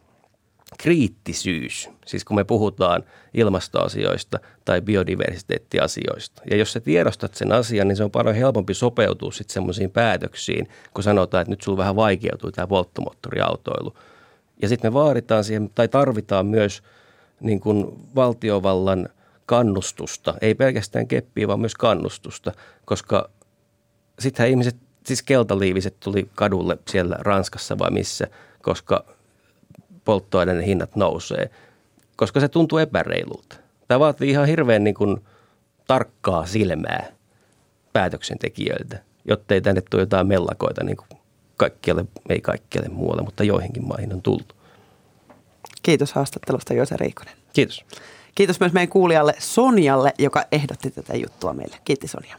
kriittisyys, 0.78 1.90
siis 2.06 2.26
kun 2.26 2.36
me 2.36 2.44
puhutaan 2.44 3.04
ilmastoasioista 3.34 4.40
tai 4.66 4.82
biodiversiteettiasioista. 4.82 6.42
Ja 6.50 6.58
jos 6.58 6.74
sä 6.74 6.80
tiedostat 6.80 7.36
sen 7.36 7.52
asian, 7.52 7.88
niin 7.88 7.96
se 7.96 8.04
on 8.04 8.12
paljon 8.12 8.36
helpompi 8.36 8.74
sopeutua 8.74 9.32
sitten 9.32 9.54
semmoisiin 9.54 9.92
päätöksiin, 9.92 10.70
kun 10.94 11.04
sanotaan, 11.04 11.42
että 11.42 11.52
nyt 11.52 11.62
sulla 11.62 11.78
vähän 11.78 11.96
vaikeutuu 11.96 12.52
tämä 12.52 12.68
polttomoottoriautoilu. 12.68 13.94
Ja 14.62 14.70
sitten 14.70 14.92
me 14.92 14.94
vaaditaan 14.94 15.44
siihen, 15.44 15.70
tai 15.76 15.88
tarvitaan 15.88 16.46
myös 16.46 16.84
niin 17.40 17.60
kuin 17.60 17.86
valtiovallan 18.16 19.10
kannustusta, 19.46 20.34
ei 20.42 20.56
pelkästään 20.56 21.08
keppiä, 21.08 21.48
vaan 21.48 21.60
myös 21.60 21.76
kannustusta, 21.76 22.52
koska 22.86 23.30
sittenhän 24.20 24.50
ihmiset, 24.50 24.76
siis 25.06 25.24
keltaliiviset 25.24 26.00
tuli 26.00 26.30
kadulle 26.36 26.78
siellä 26.88 27.16
Ranskassa 27.20 27.78
vai 27.78 27.92
missä, 27.92 28.28
koska 28.62 29.06
polttoaineiden 30.10 30.64
hinnat 30.64 30.96
nousee, 30.96 31.50
koska 32.16 32.40
se 32.40 32.48
tuntuu 32.48 32.78
epäreilulta. 32.78 33.56
Tämä 33.88 34.00
vaatii 34.00 34.30
ihan 34.30 34.48
hirveän 34.48 34.84
niin 34.84 34.96
kuin 34.96 35.18
tarkkaa 35.88 36.46
silmää 36.46 37.06
päätöksentekijöiltä, 37.94 39.00
jotta 39.26 39.54
ei 39.54 39.62
tänne 39.62 39.82
tule 39.82 40.02
jotain 40.02 40.28
mellakoita 40.28 40.84
niin 40.84 40.98
kuin 40.98 41.08
kaikkialle, 41.58 42.06
ei 42.30 42.42
kaikkialle 42.42 42.90
muualle, 42.90 43.22
mutta 43.22 43.44
joihinkin 43.44 43.88
maihin 43.88 44.14
on 44.14 44.22
tullut. 44.22 44.56
Kiitos 45.84 46.14
haastattelusta 46.14 46.74
Jose 46.74 46.98
Riikonen. 46.98 47.34
Kiitos. 47.54 47.86
Kiitos 48.36 48.60
myös 48.60 48.74
meidän 48.74 48.90
kuulijalle 48.90 49.34
Sonjalle, 49.40 50.14
joka 50.20 50.46
ehdotti 50.52 50.92
tätä 50.92 51.18
juttua 51.18 51.54
meille. 51.54 51.78
Kiitti 51.86 52.08
Sonja. 52.08 52.36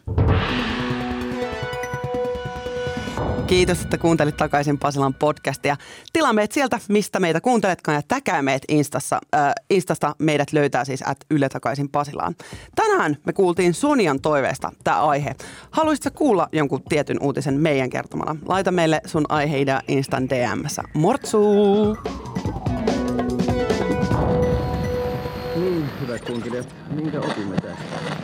Kiitos, 3.47 3.83
että 3.83 3.99
kuuntelit 3.99 4.37
takaisin 4.37 4.79
Pasilan 4.79 5.15
podcastia. 5.15 5.77
Tilaa 6.13 6.33
meidät 6.33 6.53
sieltä, 6.53 6.79
mistä 6.89 7.21
meitä 7.21 7.41
kuunteletkaan 7.41 7.95
ja 7.95 8.03
täkää 8.09 8.43
meidät 8.43 8.63
Instassa. 8.69 9.19
Äh, 9.35 9.53
Instasta 9.71 10.15
meidät 10.19 10.53
löytää 10.53 10.85
siis 10.85 11.03
at 11.07 11.19
Yle 11.31 11.49
takaisin 11.49 11.89
Pasilaan. 11.89 12.35
Tänään 12.75 13.17
me 13.27 13.33
kuultiin 13.33 13.75
Sonian 13.75 14.21
toiveesta 14.21 14.73
tämä 14.85 15.03
aihe. 15.03 15.35
Haluaisitko 15.71 16.19
kuulla 16.19 16.49
jonkun 16.53 16.83
tietyn 16.89 17.23
uutisen 17.23 17.61
meidän 17.61 17.91
kertomana? 17.91 18.37
Laita 18.49 18.71
meille 18.73 19.01
sun 19.07 19.25
aiheida 19.29 19.83
Instan 19.89 20.29
DMssä. 20.29 20.83
Mortsuu! 20.95 21.97
Niin, 25.57 25.91
hyvät 26.01 26.25
kuuntelijat, 26.25 26.75
minkä 26.91 27.19
opimme 27.21 27.57
tästä? 27.57 28.20